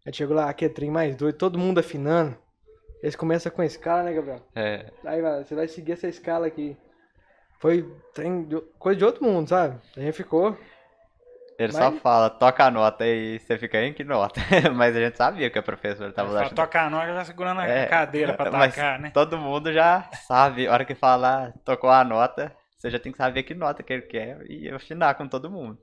[0.07, 2.37] A gente chegou lá, aquele trem mais doido, todo mundo afinando.
[3.03, 4.41] Eles começam com a escala, né, Gabriel?
[4.55, 6.77] É, Aí você vai seguir essa escala aqui.
[7.61, 7.85] Foi
[8.15, 9.79] trem de- coisa de outro mundo, sabe?
[9.97, 10.57] A gente ficou.
[11.59, 14.41] Ele Mas- só fala, toca a nota e você fica em que nota?
[14.75, 16.51] Mas a gente sabia que a professora tava Fala, lá.
[16.51, 19.11] toca a nota, já segurando a É, cadeira pra mas atacar, né?
[19.13, 23.19] Todo mundo já sabe, a hora que falar, tocou a nota, você já tem que
[23.19, 25.79] saber que nota que ele quer e afinar com todo mundo.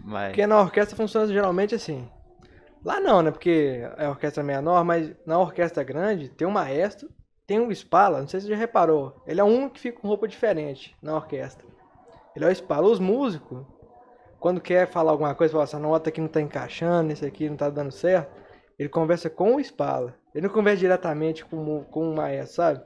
[0.00, 2.08] Mas Porque na orquestra funciona geralmente assim.
[2.84, 3.30] Lá não, né?
[3.30, 7.08] Porque é orquestra menor, mas na orquestra grande tem um maestro,
[7.46, 9.22] tem um espala, não sei se você já reparou.
[9.26, 11.66] Ele é um que fica com roupa diferente na orquestra.
[12.36, 12.86] Ele é o espala.
[12.86, 13.64] Os músicos,
[14.40, 17.56] quando quer falar alguma coisa, fala, essa nota aqui não tá encaixando, esse aqui não
[17.56, 18.30] tá dando certo,
[18.78, 20.14] ele conversa com o espala.
[20.34, 22.84] Ele não conversa diretamente com, o- com o maestro, sabe?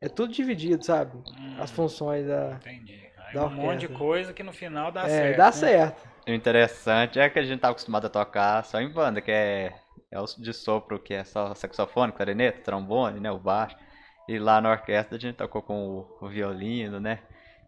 [0.00, 1.16] É tudo dividido, sabe?
[1.16, 1.56] Hum.
[1.58, 2.60] As funções da.
[2.60, 3.10] Entendi.
[3.16, 5.36] Aí Da um monte de coisa que no final dá é, certo.
[5.36, 5.52] dá né?
[5.52, 6.08] certo.
[6.28, 9.72] o interessante é que a gente tá acostumado a tocar só em banda, que é,
[10.10, 13.76] é o de sopro, que é só saxofone, clarinete, trombone, né, o baixo.
[14.28, 15.88] E lá na orquestra a gente tocou com
[16.20, 17.20] o, o violino, né?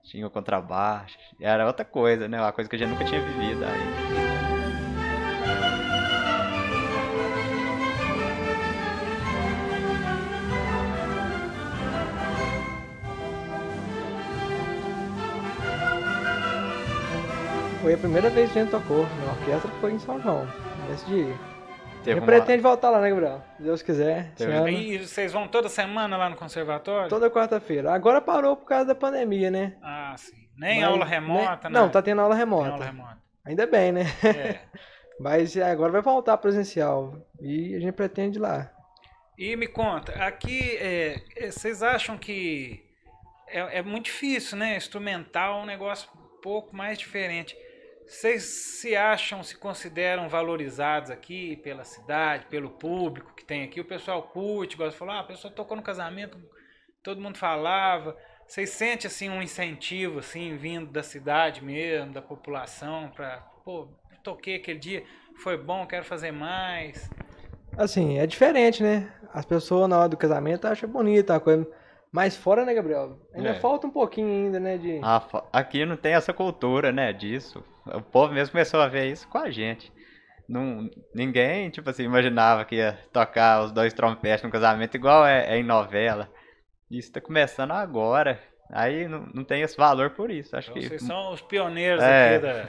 [0.08, 1.18] Tinha o contrabaixo.
[1.38, 2.40] Era outra coisa, né?
[2.40, 3.60] Uma coisa que a gente nunca tinha vivido.
[17.82, 20.46] Foi a primeira vez que a gente tocou na orquestra, foi em São João,
[20.88, 21.38] nesse dia.
[22.00, 23.44] A Teve gente uma- pretende voltar lá, né, Gabriel?
[23.56, 24.68] Se Deus quiser, Teve- ano.
[24.68, 27.08] E vocês vão toda semana lá no conservatório?
[27.10, 27.92] Toda quarta-feira.
[27.92, 29.76] Agora parou por causa da pandemia, né?
[29.82, 30.32] Ah, sim.
[30.56, 31.80] Nem Mas- aula remota, nem- né?
[31.80, 32.70] Não, tá tendo aula Tem remota.
[32.72, 33.18] aula remota.
[33.44, 34.02] Ainda bem, né?
[34.24, 34.58] É.
[35.20, 37.14] Mas agora vai voltar presencial.
[37.40, 38.70] E a gente pretende ir lá.
[39.36, 42.82] E me conta, aqui é, é, vocês acham que
[43.48, 44.76] é, é muito difícil, né?
[44.76, 47.56] Instrumental é um negócio um pouco mais diferente.
[48.08, 53.82] Vocês se acham, se consideram valorizados aqui pela cidade, pelo público que tem aqui?
[53.82, 56.38] O pessoal curte, gosta de falar, ah, a pessoa tocou no casamento,
[57.02, 58.16] todo mundo falava.
[58.46, 63.88] Vocês sentem assim um incentivo assim vindo da cidade mesmo, da população para, pô,
[64.24, 65.04] toquei aquele dia,
[65.42, 67.10] foi bom, quero fazer mais.
[67.76, 69.12] Assim, é diferente, né?
[69.34, 71.70] As pessoas na hora do casamento acham bonita a coisa.
[72.12, 73.18] Mas fora, né, Gabriel?
[73.34, 73.54] Ainda É.
[73.54, 74.78] falta um pouquinho ainda, né?
[74.78, 74.98] De...
[75.02, 77.62] Ah, aqui não tem essa cultura, né, disso.
[77.86, 79.92] O povo mesmo começou a ver isso com a gente.
[80.48, 85.46] Não, ninguém, tipo assim, imaginava que ia tocar os dois trompetes no casamento igual é,
[85.54, 86.30] é em novela.
[86.90, 88.40] Isso tá começando agora.
[88.70, 90.56] Aí não, não tem esse valor por isso.
[90.56, 92.36] Acho Então, que vocês são os pioneiros É.
[92.36, 92.68] aqui da.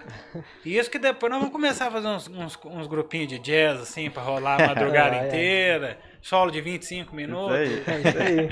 [0.66, 3.82] E isso que depois nós vamos começar a fazer uns, uns, uns grupinhos de jazz,
[3.82, 5.28] assim, pra rolar a madrugada Ah, é.
[5.28, 5.98] inteira.
[6.22, 7.58] Solo de 25 minutos.
[7.60, 7.96] Isso aí.
[7.96, 8.50] É isso aí.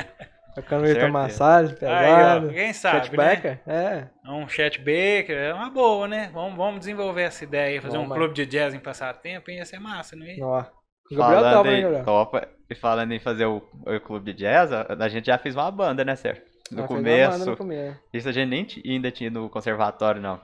[0.58, 1.06] Tocando Certeza.
[1.06, 2.50] Rita Massagem, Aí, ó, pesado.
[2.50, 3.16] quem sabe, né?
[3.16, 4.08] Baker, É.
[4.28, 6.32] Um Chet Baker, é uma boa, né?
[6.34, 9.64] Vamos, vamos desenvolver essa ideia aí, fazer Vamos, um clube de jazz em passatempo, ia
[9.66, 10.44] ser massa, não ia?
[10.44, 10.66] Ó.
[11.12, 15.08] Gabriel Falando topa, em e falando em fazer o, o clube de jazz, a, a
[15.08, 16.42] gente já fez uma banda, né, certo?
[16.72, 18.00] No banda começo, no começo.
[18.12, 20.42] isso a gente nem ainda tinha no conservatório, não.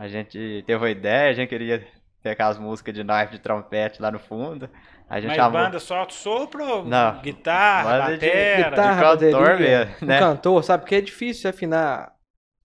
[0.00, 1.86] A gente teve uma ideia, a gente queria
[2.22, 4.70] ter aquelas músicas de naipe de trompete lá no fundo.
[5.08, 5.60] A gente Mas chamou.
[5.60, 7.20] banda solta sopro, Não.
[7.20, 8.70] guitarra, Banda de batera.
[8.70, 10.18] Guitarra, cantor bateria, né?
[10.18, 10.82] cantor, sabe?
[10.82, 12.12] Porque é difícil afinar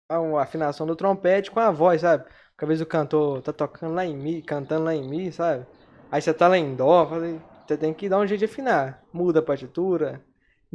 [0.09, 2.25] a afinação do trompete com a voz, sabe?
[2.25, 5.67] Porque às vezes o cantor tá tocando lá em mi, cantando lá em mi, sabe?
[6.11, 9.03] Aí você tá lá em dó, falei, você tem que dar um jeito de afinar.
[9.13, 10.21] Muda a partitura.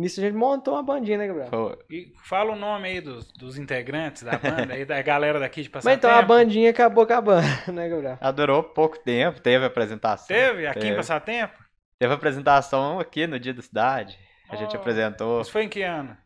[0.01, 1.49] Nisso a gente montou uma bandinha, né, Gabriel?
[1.49, 5.61] Pô, E fala o nome aí dos, dos integrantes da banda, aí da galera daqui
[5.61, 6.07] de Mas passatempo.
[6.07, 8.17] então a bandinha acabou acabando, né, Gabriel?
[8.19, 10.27] ela durou pouco tempo, teve apresentação.
[10.27, 10.95] Teve aqui em Teve.
[10.95, 11.53] passatempo?
[11.99, 14.17] Teve apresentação aqui no Dia da Cidade.
[14.49, 14.79] A gente Oh.
[14.79, 15.41] apresentou.
[15.41, 16.17] Isso foi em que ano?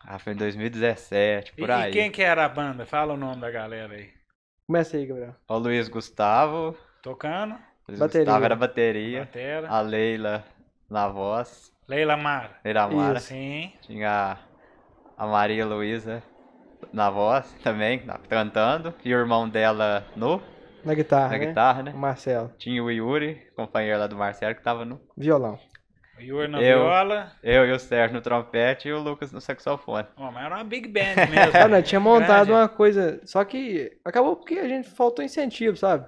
[0.00, 1.92] Ah, foi em 2017, E, por e aí.
[1.92, 2.86] quem que era a banda?
[2.86, 4.10] Fala o nome da galera aí.
[4.66, 5.34] Começa aí, Gabriel.
[5.48, 6.76] O Luiz Gustavo.
[7.02, 7.56] Tocando,
[7.88, 8.24] Luiz Bateria.
[8.26, 9.20] Gustavo era bateria.
[9.20, 9.68] batera.
[9.70, 10.44] A Leila
[10.88, 12.50] na voz, Leila Mara.
[12.64, 13.20] Leila Mara.
[13.20, 13.72] Sim.
[13.82, 14.36] Tinha
[15.16, 16.22] a Maria Luísa
[16.92, 18.94] na voz também, cantando.
[19.04, 20.40] E o irmão dela no,
[20.84, 21.46] Na guitarra, na né?
[21.46, 21.92] guitarra, O né?
[21.94, 22.52] Marcelo.
[22.58, 25.00] Tinha o Yuri, companheiro lá do Marcelo, que tava no.
[25.16, 25.58] Violão.
[26.18, 26.80] O Yuri na Eu.
[26.84, 27.32] viola.
[27.42, 30.06] Eu e o Sérgio no trompete e o Lucas no saxofone.
[30.16, 31.52] Ó, mas era uma big band mesmo.
[31.56, 32.52] Ah, não, tinha montado Grande.
[32.52, 33.20] uma coisa.
[33.24, 36.06] Só que acabou porque a gente faltou incentivo, sabe?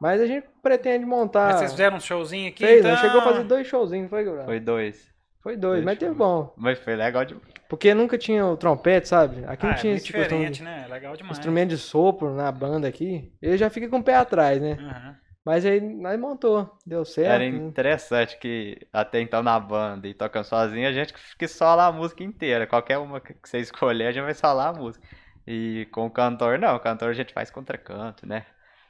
[0.00, 1.48] Mas a gente pretende montar.
[1.50, 2.90] Mas vocês fizeram um showzinho aqui, Fez, então...
[2.90, 2.96] né?
[2.96, 4.46] Chegou a fazer dois showzinhos, foi, Gabriel?
[4.46, 5.10] Foi dois.
[5.42, 6.52] Foi dois, dois mas teve bom.
[6.56, 7.34] Mas foi legal de.
[7.68, 9.44] Porque nunca tinha o trompete, sabe?
[9.46, 10.86] Aqui Ah, não é tinha muito esse costume diferente, de né?
[10.88, 11.38] Legal demais.
[11.38, 13.32] instrumento de sopro na banda aqui.
[13.40, 14.76] Ele já fica com o pé atrás, né?
[14.78, 15.16] Aham.
[15.42, 17.30] Mas aí nós montou, deu certo.
[17.30, 17.46] Era né?
[17.46, 22.22] interessante que até então na banda e tocando sozinho, a gente que sola a música
[22.22, 22.66] inteira.
[22.66, 25.04] Qualquer uma que você escolher, a gente vai solar a música.
[25.46, 26.76] E com o cantor, não.
[26.76, 28.44] O cantor a gente faz contracanto, né?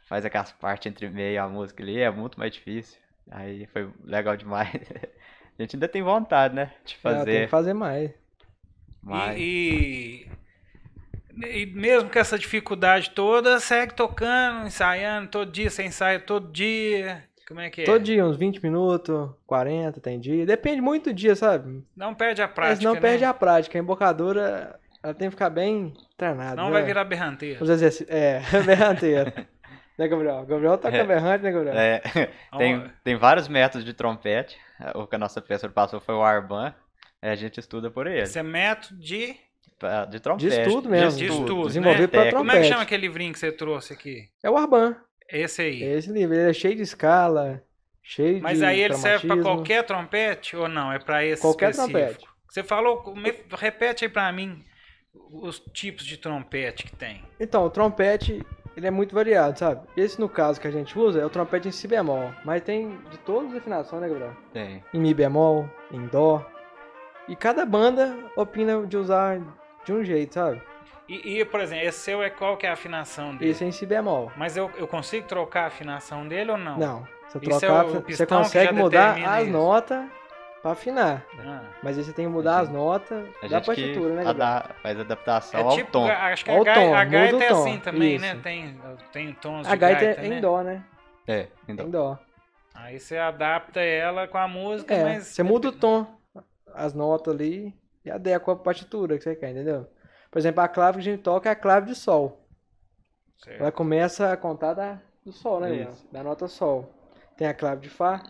[0.09, 2.99] Faz aquelas partes entre meio a música ali, é muito mais difícil.
[3.31, 4.71] Aí foi legal demais.
[5.61, 6.71] A gente ainda tem vontade, né?
[6.87, 8.11] De Ah, tem fazer que fazer mais.
[9.03, 9.39] mais.
[9.39, 10.27] E,
[11.45, 16.51] e, e mesmo com essa dificuldade toda, segue tocando, ensaiando todo dia, você ensaia todo
[16.51, 17.25] dia.
[17.47, 17.85] Como é que é?
[17.85, 20.47] Todo dia, uns 20 minutos, 40, tem dia.
[20.47, 21.85] Depende muito do dia, sabe?
[21.95, 23.01] Não perde a Mas prática, não né?
[23.01, 23.79] perde a prática.
[23.79, 26.57] A embocadora, ela tem que ficar bem treinada.
[26.57, 26.73] Não né?
[26.73, 27.63] vai virar berranteiro.
[27.63, 28.09] Os exercícios.
[28.09, 29.31] É, berranteiro.
[29.99, 30.47] né, Gabriel?
[30.47, 31.05] Gabriel toca É.
[31.05, 31.75] berrante, né, Gabriel?
[31.77, 32.01] É,
[32.57, 34.57] tem, tem vários métodos de trompete.
[34.95, 36.74] O que a nossa professora passou foi o Arban.
[37.22, 38.20] aí A gente estuda por ele.
[38.22, 39.37] Esse é método de...
[40.11, 40.49] De trompete.
[40.61, 41.18] estudo mesmo.
[41.18, 42.07] De estudo, Desenvolvido né?
[42.09, 42.37] pra Técnica.
[42.37, 42.68] Como é que trompete.
[42.68, 44.28] chama aquele livrinho que você trouxe aqui?
[44.43, 44.95] É o Arban.
[45.28, 45.83] Esse aí.
[45.83, 46.35] É esse livro.
[46.35, 47.62] Ele é cheio de escala,
[48.03, 49.57] cheio Mas de aí ele serve pra cromatismo.
[49.57, 50.93] qualquer trompete ou não?
[50.93, 51.99] É pra esse Qualquer específico?
[51.99, 52.26] trompete.
[52.51, 54.62] Você falou, me- repete aí pra mim
[55.33, 57.24] os tipos de trompete que tem.
[57.39, 58.45] Então, o trompete,
[58.81, 59.83] ele é muito variado, sabe?
[59.97, 62.33] Esse, no caso, que a gente usa, é o trompete em si bemol.
[62.45, 64.33] Mas tem de todas as afinações, né, Gabriel?
[64.53, 64.83] Tem.
[64.93, 66.45] Em mi bemol, em dó.
[67.28, 69.41] E cada banda opina de usar
[69.85, 70.62] de um jeito, sabe?
[71.07, 73.51] E, e, por exemplo, esse seu é qual que é a afinação dele?
[73.51, 74.33] Esse é em si bemol.
[74.37, 76.78] Mas eu, eu consigo trocar a afinação dele ou não?
[76.78, 77.09] Não.
[77.28, 80.05] Você Isso é o você pistão que consegue mudar as notas
[80.63, 81.25] pra afinar.
[81.39, 81.63] Ah.
[81.83, 84.63] Mas aí você tem que mudar as notas A da partitura, né, Gabriel?
[84.83, 86.07] faz adaptação É ao tipo, tom.
[86.07, 88.25] acho que Ao a, gai, tom, a gaita é tom, assim também, isso.
[88.25, 88.41] né?
[88.43, 88.81] Tem,
[89.13, 90.37] tem tons A de gaita gaita, é né?
[90.37, 90.85] em dó, né?
[91.27, 91.87] É, então.
[91.87, 92.19] Em dó.
[92.75, 95.27] Aí você adapta ela com a música, É, mas...
[95.27, 96.07] você muda o tom,
[96.75, 99.87] as notas ali e adequa a partitura que você quer, entendeu?
[100.31, 102.47] Por exemplo, a clave que a gente toca é a clave de sol.
[103.39, 103.61] Certo.
[103.61, 105.75] Ela começa a contar da, do sol, né?
[105.75, 106.07] Isso.
[106.13, 106.89] Da nota sol.
[107.37, 108.23] Tem a clave de Fá.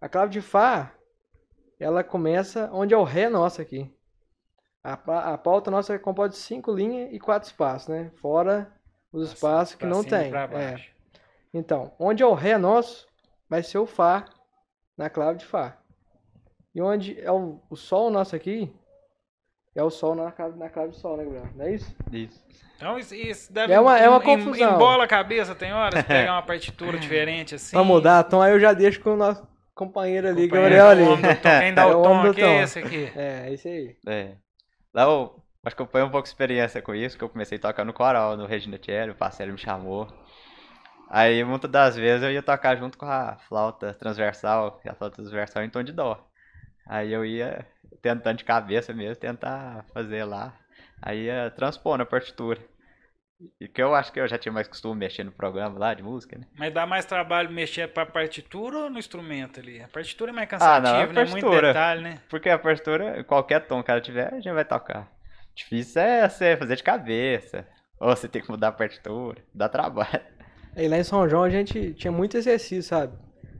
[0.00, 0.92] A clave de Fá,
[1.84, 3.90] ela começa onde é o Ré nosso aqui.
[4.82, 4.94] A,
[5.32, 8.10] a pauta nossa é composta de cinco linhas e quatro espaços, né?
[8.16, 8.70] Fora
[9.12, 10.32] os espaços que não tem.
[10.34, 10.76] É.
[11.52, 13.06] Então, onde é o Ré nosso,
[13.48, 14.24] vai ser o Fá
[14.96, 15.76] na clave de Fá.
[16.74, 18.74] E onde é o, o Sol nosso aqui,
[19.74, 21.48] é o Sol na clave, na clave de Sol, né, Gabriel?
[21.54, 21.96] Não é isso?
[22.12, 22.44] Isso.
[22.76, 24.74] Então isso, isso deve É uma- é uma em- confusão.
[24.74, 27.70] Embola a cabeça, tem horas, pegar uma partitura diferente assim.
[27.76, 31.04] Pra mudar, então aí eu já deixo com o nosso companheiro ali, Gabriel ali.
[31.60, 32.46] Quem dá É o tom aqui tom.
[32.46, 33.12] é esse aqui.
[33.16, 33.96] É, isso aí.
[34.06, 34.36] É.
[34.92, 37.58] Lá eu acho que eu tenho um pouco de experiência com isso, que eu comecei
[37.58, 40.06] a tocar no coral, no Regina Thierry, o parceiro me chamou.
[41.10, 45.16] Aí muitas das vezes eu ia tocar junto com a flauta transversal, e a flauta
[45.16, 46.24] transversal em tom de dó.
[46.86, 47.66] Aí eu ia
[48.02, 50.54] tentando de cabeça mesmo, tentar fazer lá.
[51.00, 52.60] Aí ia transpor na partitura.
[53.60, 56.02] E que eu acho que eu já tinha mais costume mexer no programa lá de
[56.02, 56.46] música, né?
[56.56, 59.82] Mas dá mais trabalho mexer pra partitura ou no instrumento ali?
[59.82, 61.30] A partitura é mais Ah, não, cansativa, a né?
[61.30, 61.68] Muito partitura.
[61.68, 62.18] detalhe, né?
[62.28, 65.10] Porque a partitura, qualquer tom que ela tiver, a gente vai tocar.
[65.54, 67.66] Difícil é você fazer de cabeça.
[68.00, 69.42] Ou você tem que mudar a partitura.
[69.54, 70.20] Dá trabalho.
[70.76, 73.16] Aí lá em São João a gente tinha muito exercício, sabe?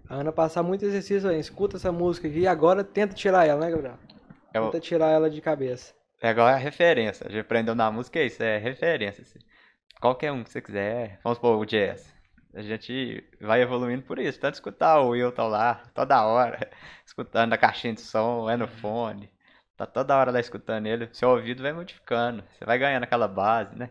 [0.09, 3.61] A Ana passava muito exercício aí, escuta essa música aqui e agora tenta tirar ela,
[3.64, 3.99] né, Gabriel?
[4.53, 5.95] Tenta tirar ela de cabeça.
[6.22, 7.27] é igual a referência.
[7.27, 9.22] A gente aprendeu na música é isso, é referência.
[9.22, 9.39] assim.
[10.01, 11.19] Qualquer um que você quiser.
[11.23, 12.13] Vamos supor, o jazz.
[12.55, 14.39] A gente vai evoluindo por isso.
[14.39, 16.71] Tanto escutar o Wilton lá, toda hora.
[17.05, 19.29] Escutando na caixinha de som, é no fone.
[19.77, 21.09] Tá toda hora lá escutando ele.
[21.13, 22.45] Seu ouvido vai modificando.
[22.53, 23.91] Você vai ganhando aquela base, né?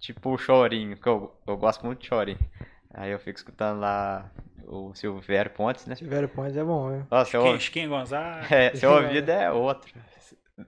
[0.00, 2.38] Tipo o chorinho, que eu, eu gosto muito de chorinho.
[2.92, 4.28] Aí eu fico escutando lá
[4.66, 5.94] o Silvério Pontes, né?
[5.94, 7.06] Silvério Pontes é bom, né?
[7.08, 8.52] Nossa, Chiquinho, Chiquinho Gonzaga.
[8.52, 9.92] é, seu ouvido é outro.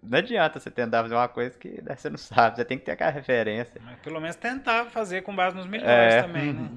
[0.03, 2.93] Não adianta você tentar fazer uma coisa que você não sabe, você tem que ter
[2.93, 3.81] aquela referência.
[3.85, 6.23] Mas pelo menos tentar fazer com base nos melhores É.
[6.23, 6.71] também, né?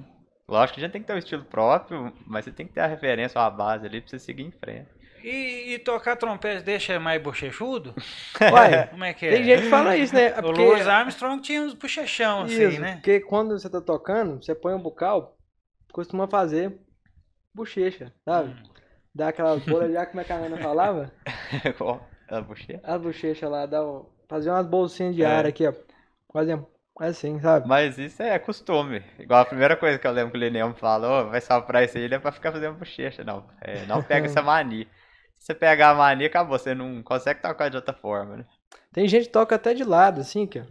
[0.48, 2.80] Lógico que a gente tem que ter um estilo próprio, mas você tem que ter
[2.82, 4.88] a referência, a base ali pra você seguir em frente.
[5.24, 7.94] E, e tocar trompete deixa mais bochechudo?
[8.40, 9.32] Uai, Como é que é?
[9.32, 10.28] tem gente que fala isso, né?
[10.28, 12.94] É O porque- Louis Armstrong tinha uns bochechão assim, Isso, né?
[12.94, 15.38] porque quando você tá tocando, você põe um bucal,
[15.92, 16.80] costuma fazer
[17.54, 18.50] bochecha, sabe?
[18.52, 18.64] Hum.
[19.14, 21.12] Dar aquelas bolhas já, como é que a Ana falava?
[22.30, 22.80] A bochecha?
[22.84, 25.28] As bochechas lá, dar um- fazer umas bolsinhas de É.
[25.28, 25.74] ar aqui, ó.
[26.28, 26.52] Quase
[27.00, 27.68] assim, sabe?
[27.68, 29.04] Mas isso é costume.
[29.20, 31.98] Igual a primeira coisa que eu lembro que o Lineu me falou, vai soprar isso
[31.98, 33.46] aí, não é pra ficar fazendo bochecha, não.
[33.62, 34.86] É, não pega essa mania.
[35.38, 36.58] Se você pegar a mania, acabou.
[36.58, 38.46] Você não consegue tocar de outra forma, né?
[38.92, 40.64] Tem gente que toca até de lado, assim, que ó.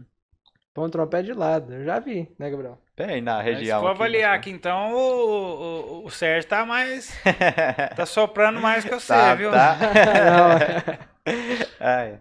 [0.74, 1.72] Põe um trompete de lado.
[1.74, 2.78] Eu já vi, né, Gabriel?
[2.94, 3.78] Tem na Mas região.
[3.78, 4.36] Se for aqui, avaliar né?
[4.36, 7.12] aqui, então, o, o, o Sérgio tá mais.
[7.96, 9.50] tá soprando mais que você, Tá, viu?
[9.50, 9.76] tá.
[10.24, 11.15] Não,
[11.80, 12.20] Ai,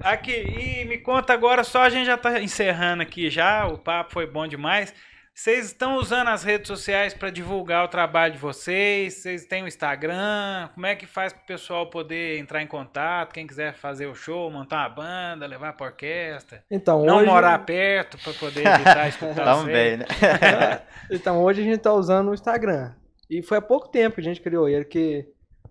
[0.00, 4.12] Aqui, e me conta agora, só a gente já tá encerrando aqui já, o papo
[4.12, 4.94] foi bom demais.
[5.34, 9.14] Vocês estão usando as redes sociais para divulgar o trabalho de vocês?
[9.14, 10.68] Vocês têm o Instagram?
[10.74, 13.32] Como é que faz para o pessoal poder entrar em contato?
[13.32, 16.64] Quem quiser fazer o show, montar uma banda, levar para orquestra?
[16.68, 17.26] Então, Não hoje...
[17.26, 19.72] morar perto para poder evitar escutar vocês.
[19.72, 20.06] bem, né?
[21.10, 22.92] Então, hoje a gente tá usando o Instagram.
[23.30, 25.24] E foi há pouco tempo que a gente criou ele, que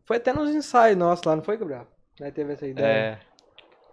[0.06, 1.88] foi até nos ensaios nossos lá, não foi, Gabriel?
[2.20, 2.88] Né, teve essa ideia.
[2.88, 3.18] É,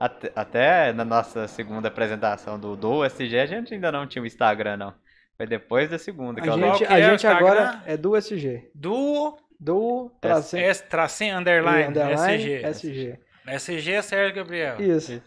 [0.01, 4.27] até, até na nossa segunda apresentação do, do SG, a gente ainda não tinha o
[4.27, 4.95] Instagram, não.
[5.37, 8.71] Foi depois da segunda que A gente, a é gente agora é do SG.
[8.75, 12.63] Do Do tracinho, S, tracinho underline, underline SG.
[12.65, 13.19] SG.
[13.47, 14.81] SG é Sérgio Gabriel.
[14.81, 15.21] Isso.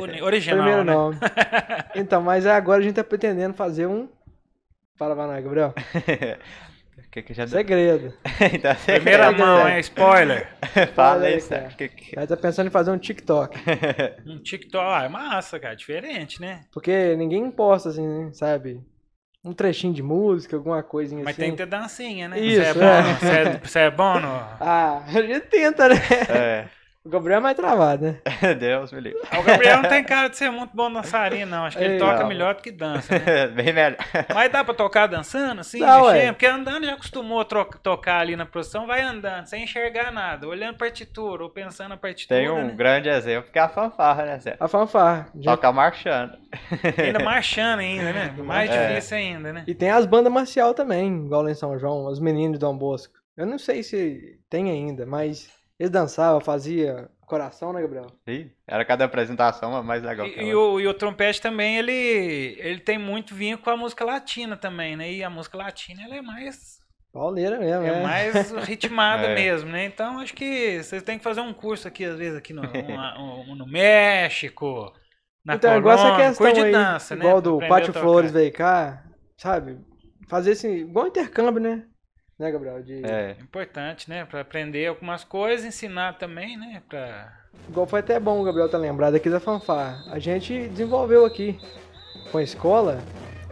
[0.00, 0.92] Uni- Original, Primeiro né?
[0.92, 1.16] nome.
[1.94, 4.08] Então, mas agora a gente tá pretendendo fazer um.
[4.96, 5.74] Fala, vai lá, Gabriel.
[7.10, 7.52] que que já deu?
[7.58, 8.14] Segredo.
[8.54, 9.38] então, você Primeira Segredo.
[9.38, 9.80] mão, hein?
[9.80, 10.48] Spoiler.
[10.94, 11.76] Fala aí, aí, Sérgio.
[11.76, 13.58] que que- tá pensando em fazer um TikTok.
[14.26, 14.84] Um TikTok.
[14.84, 15.74] Ah, é massa, cara.
[15.74, 16.64] Diferente, né?
[16.72, 18.82] Porque ninguém posta assim, né, sabe?
[19.44, 21.42] Um trechinho de música, alguma coisinha Mas assim.
[21.42, 22.38] tem que ter dancinha, né?
[22.38, 23.02] Isso, Você é, é.
[23.02, 24.28] bom, você é, você é bom no...
[24.28, 25.94] Ah, a gente tenta, né?
[26.28, 26.68] É,
[27.08, 28.20] O Gabriel é mais travado, né?
[28.60, 29.18] Deus me livre.
[29.38, 31.64] O Gabriel não tem cara de ser muito bom dançarino, não.
[31.64, 32.28] Acho que ele Ei, toca não.
[32.28, 33.46] melhor do que dança, né?
[33.48, 33.96] Bem melhor.
[34.34, 36.12] Mas dá pra tocar dançando, assim, Dá, ué.
[36.12, 36.34] mexendo?
[36.34, 40.76] Porque andando já acostumou a tocar ali na produção, vai andando, sem enxergar nada, olhando
[40.76, 42.74] partitura ou pensando na partitura, Tem um né?
[42.76, 44.62] grande exemplo que é a fanfarra, né, Sérgio?
[44.62, 45.28] A fanfarra.
[45.34, 45.44] gente.
[45.46, 46.36] Toca marchando.
[47.02, 48.34] Ainda marchando ainda, né?
[48.44, 48.88] Mais É.
[48.88, 49.64] difícil ainda, né?
[49.66, 52.76] E tem as bandas marcial também, igual lá em São João, os meninos de Dom
[52.76, 53.14] Bosco.
[53.34, 55.48] Eu não sei se tem ainda, mas
[55.78, 58.06] eles dançavam, fazia coração, né, Gabriel?
[58.26, 61.92] Ih, Era cada apresentação mais legal que E, e o, e o trompete também, ele,
[61.92, 65.12] ele tem muito vinho com a música latina também, né?
[65.12, 66.78] E a música latina, ela é mais,
[67.12, 68.02] Pauleira mesmo, é é.
[68.02, 69.34] mais ritmada É.
[69.34, 69.84] mesmo, né?
[69.84, 73.18] Então, acho que vocês têm que fazer um curso aqui, às vezes, aqui no, uma-
[73.18, 74.92] um- no México,
[75.44, 77.24] na então, igual essa Colômbia, questão curso de aí, dança, né?
[77.24, 77.92] igual do Pátio.
[77.92, 79.04] Flores veio cá,
[79.36, 79.78] sabe?
[80.28, 81.86] Fazer assim, igual intercâmbio, né?
[82.38, 82.82] Né, Gabriel?
[82.82, 84.24] De, É, Importante, né?
[84.24, 86.82] Pra aprender algumas coisas, ensinar também, né?
[86.88, 87.32] Pra...
[87.68, 90.04] Igual foi até bom o Gabriel tá lembrado aqui da fanfarra.
[90.12, 91.58] A gente desenvolveu aqui
[92.30, 92.98] com a escola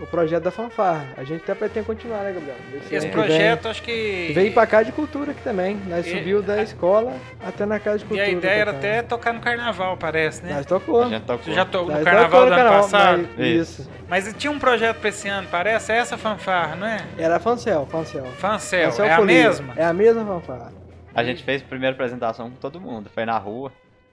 [0.01, 1.09] o projeto da fanfarra.
[1.17, 2.57] A gente até pretende continuar, né, Gabriel?
[2.75, 3.25] Esse Esse que vem.
[3.25, 4.31] projeto, acho que...
[4.35, 5.77] Veio pra cá de cultura aqui também.
[5.87, 8.27] Nós E- subiu da escola até na casa de E cultura.
[8.29, 10.53] a ideia era até tocar no carnaval, parece, né?
[10.55, 11.03] Nós tocou.
[11.03, 11.21] a já
[11.65, 13.29] tocou Nós no carnaval tocou do no ano carnaval, passado?
[13.37, 13.91] mas- Isso.
[14.09, 15.91] Mas tinha um projeto pra esse ano, parece?
[15.93, 16.99] É essa fanfarra, não é?
[17.19, 18.25] Era Fancel, Fancel.
[18.39, 19.75] Fancel, Fancel é a mesma?
[19.77, 20.73] É a mesma fanfarra.
[21.15, 23.09] A gente fez a primeira apresentação com todo mundo.
[23.13, 23.73] Foi na rua.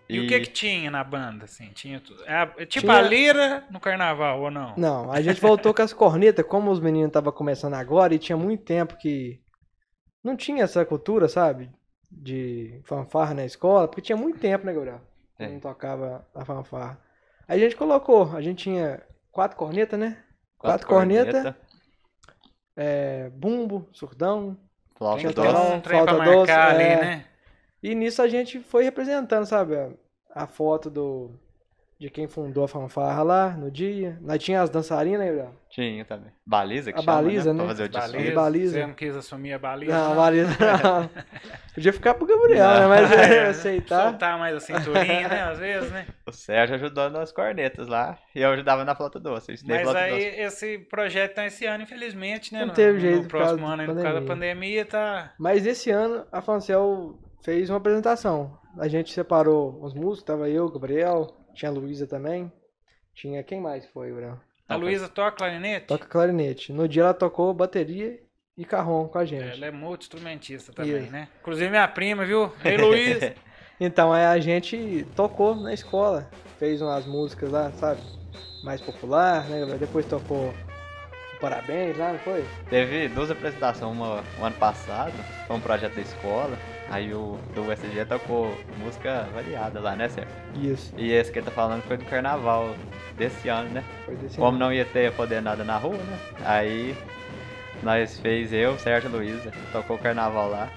[0.10, 1.68] E, o que que tinha na banda, assim?
[1.74, 2.24] Tinha tudo.
[2.26, 4.76] É é tipo Tinha- a lira no carnaval, ou não?
[4.78, 8.38] Não, a gente voltou com as cornetas, como os meninos estavam começando agora e tinha
[8.38, 9.41] muito tempo que
[10.24, 11.72] não tinha essa cultura, sabe?
[12.12, 15.01] De fanfarra na escola, porque tinha muito tempo, né, Gabriel?
[15.39, 15.47] É.
[15.47, 16.99] não tocava a fanfarra.
[17.47, 19.01] Aí a gente colocou, a gente tinha
[19.32, 20.24] quatro cornetas, né?
[20.58, 21.58] Quatro corneta.
[22.76, 24.58] É, bumbo, surdão.
[24.97, 25.49] flauta doce.
[25.89, 27.01] Flauta doce, marcar ali, é.
[27.01, 27.26] né?
[27.84, 29.75] E nisso a gente foi representando, sabe?
[30.34, 31.31] A, foto do
[31.99, 34.17] de quem fundou a fanfarra lá no dia.
[34.21, 35.55] Nós tinha as dançarinas, né, Gabriel?
[35.69, 36.31] Tinha também.
[36.45, 37.57] Baliza que A chama, baliza, né?
[37.57, 37.69] Pra né?
[37.69, 38.11] fazer o Baliza.
[38.11, 38.36] desfile.
[38.36, 38.73] baliza.
[38.79, 39.93] Você não quis assumir a baliza?
[39.93, 40.15] Não, a não?
[40.15, 40.49] baliza
[40.84, 41.09] não.
[41.73, 42.79] Podia ficar pro Gabriel, né?
[42.81, 42.89] Não.
[42.89, 44.09] Mas É, aceitar.
[44.09, 45.43] Soltar mais a cinturinha, né?
[45.43, 46.05] Às vezes, né?
[46.27, 48.17] O Sérgio ajudou nas cornetas lá.
[48.36, 49.53] E eu ajudava na flauta doce.
[49.65, 50.41] Mas flauta aí doce.
[50.41, 52.61] esse projeto tá esse ano, infelizmente, né?
[52.61, 55.31] Não no, teve no jeito por próximo ano, por causa da pandemia, tá.
[55.39, 58.57] Mas esse ano a Fancel fez uma apresentação.
[58.79, 62.51] A gente separou os músicos, tava eu, Gabriel, tinha a Luísa também.
[63.13, 64.39] Tinha quem mais foi, Gabriel?
[64.67, 65.85] A Luísa toca clarinete?
[65.85, 66.73] Toca clarinete.
[66.73, 68.19] No dia ela tocou bateria
[68.57, 69.43] e carrom com a gente.
[69.43, 71.11] Ela é multi-instrumentista também, Isso.
[71.11, 71.27] né?
[71.41, 72.51] Inclusive minha prima, viu?
[72.63, 73.19] Ei, Luiz!
[73.79, 76.29] Então aí a gente tocou na escola,
[76.59, 77.99] fez umas músicas lá, sabe?
[78.63, 79.59] Mais popular, né?
[79.59, 79.79] Gabriel?
[79.79, 80.53] Depois tocou
[81.43, 82.45] Parabéns lá, não foi?
[82.69, 85.11] Teve duas apresentações, uma o ano passado,
[85.45, 86.57] foi um projeto da escola.
[86.93, 90.31] Aí o do USG tocou música variada lá, né, Sérgio?
[90.61, 92.75] Isso, E esse que ele tá falando foi do carnaval
[93.17, 93.83] desse ano, né?
[94.05, 94.59] foi desse Como ano.
[94.59, 96.19] não ia ter poder nada na rua, né?
[96.45, 96.95] Aí
[97.81, 100.69] nós fez eu, Sérgio e Luísa, tocou o carnaval lá.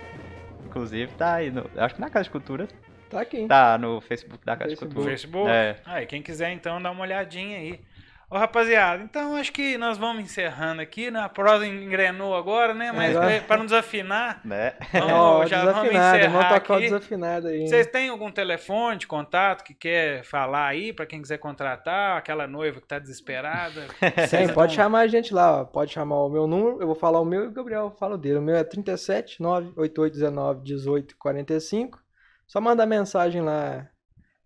[0.65, 1.69] inclusive, tá aí no.
[1.77, 2.67] Acho que na Casa de Cultura.
[3.11, 3.47] Tá aqui.
[3.47, 4.89] Tá no Facebook da Casa Facebook.
[4.91, 5.11] de Cultura.
[5.17, 5.51] Facebook?
[5.51, 5.77] É.
[5.85, 7.81] Aí, quem quiser então dá uma olhadinha aí.
[8.29, 11.21] Ô, rapaziada, então acho que nós vamos encerrando aqui, né?
[11.21, 12.91] A prosa engrenou agora, né?
[12.91, 14.75] Mas Agora- para não desafinar, Né?
[14.93, 16.83] vamos, Ó, já vamos desafinado, vamos encerrar tocar aqui.
[16.87, 17.69] desafinado aí.
[17.69, 22.17] Vocês têm algum telefone de contato que quer falar aí para quem quiser contratar?
[22.17, 23.83] Aquela noiva que tá desesperada?
[24.29, 25.65] Sim, pode não- chamar a gente lá, ó.
[25.65, 28.19] Pode chamar o meu número, eu vou falar o meu e o Gabriel fala o
[28.19, 28.39] dele.
[28.39, 32.01] O meu é 37 98819 1845.
[32.45, 33.87] Só mandar mensagem lá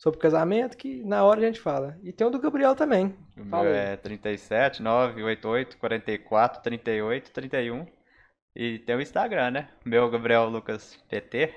[0.01, 1.98] sobre o casamento que na hora a gente fala.
[2.03, 3.14] E tem o do Gabriel também.
[3.36, 3.78] O Fala meu aí.
[3.78, 7.86] é 37 988 44 38 31.
[8.57, 9.68] E tem o Instagram, né?
[9.84, 11.55] O meu é o Gabriel Lucas PT.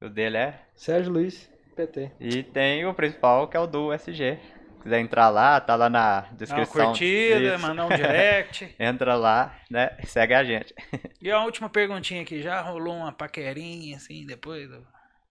[0.00, 0.62] O dele é.
[0.74, 2.10] Sérgio Luiz, PT.
[2.18, 4.38] E tem o principal que é o do SG.
[4.78, 6.86] Se quiser entrar lá, tá lá na Dá uma descrição.
[6.86, 7.58] curtida, Isso.
[7.66, 8.74] mandar um direct.
[8.80, 9.90] Entra lá, né?
[10.04, 10.74] Segue a gente.
[11.20, 14.86] E a última perguntinha aqui, já rolou uma paquerinha assim depois do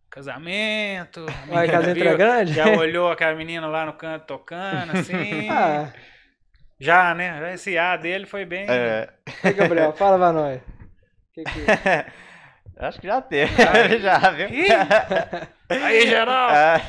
[0.10, 1.26] casamento?
[1.50, 2.54] Ué, casamento viu- era grande?
[2.54, 5.48] Já olhou aquela menina lá no canto tocando assim?
[5.52, 5.92] Ah,
[6.80, 7.40] Já, né?
[7.40, 8.66] Já Esse A dele foi bem.
[8.70, 9.10] É,
[9.44, 10.62] e Gabriel, fala pra nós.
[11.34, 12.06] Que que-
[12.80, 13.54] acho que já teve.
[14.00, 14.50] já, viu?
[14.50, 14.68] Ih!
[15.70, 16.50] Aí, geral!
[16.52, 16.82] Ah,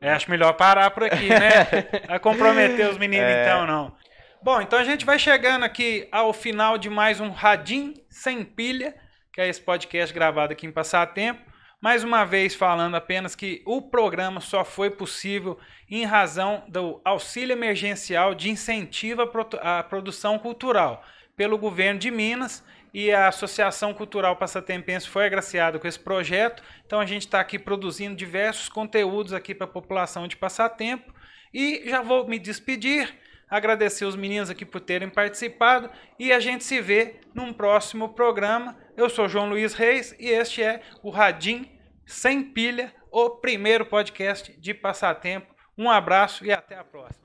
[0.00, 1.64] É, acho melhor parar por aqui, né?
[2.06, 3.42] Vai comprometer os meninos É.
[3.46, 3.94] então, não.
[4.42, 8.94] Bom, então a gente vai chegando aqui ao final de mais um Radim Sem Pilha,
[9.32, 11.40] que é esse podcast gravado aqui em Passatempo.
[11.84, 17.52] Mais uma vez falando apenas que o programa só foi possível em razão do auxílio
[17.52, 21.04] emergencial de incentivo à produ- à produção cultural
[21.36, 22.64] pelo governo de Minas
[22.94, 26.62] e a Associação Cultural Passatempense foi agraciada com esse projeto.
[26.86, 31.12] Então a gente está aqui produzindo diversos conteúdos aqui para a população de Passatempo
[31.52, 33.14] e já vou me despedir,
[33.46, 38.74] agradecer os meninos aqui por terem participado e a gente se vê num próximo programa.
[38.96, 41.73] Eu sou João Luiz Reis e este é o Radim
[42.06, 45.54] Sem Pilha, o primeiro podcast de Passatempo.
[45.76, 47.23] Um abraço e até a próxima.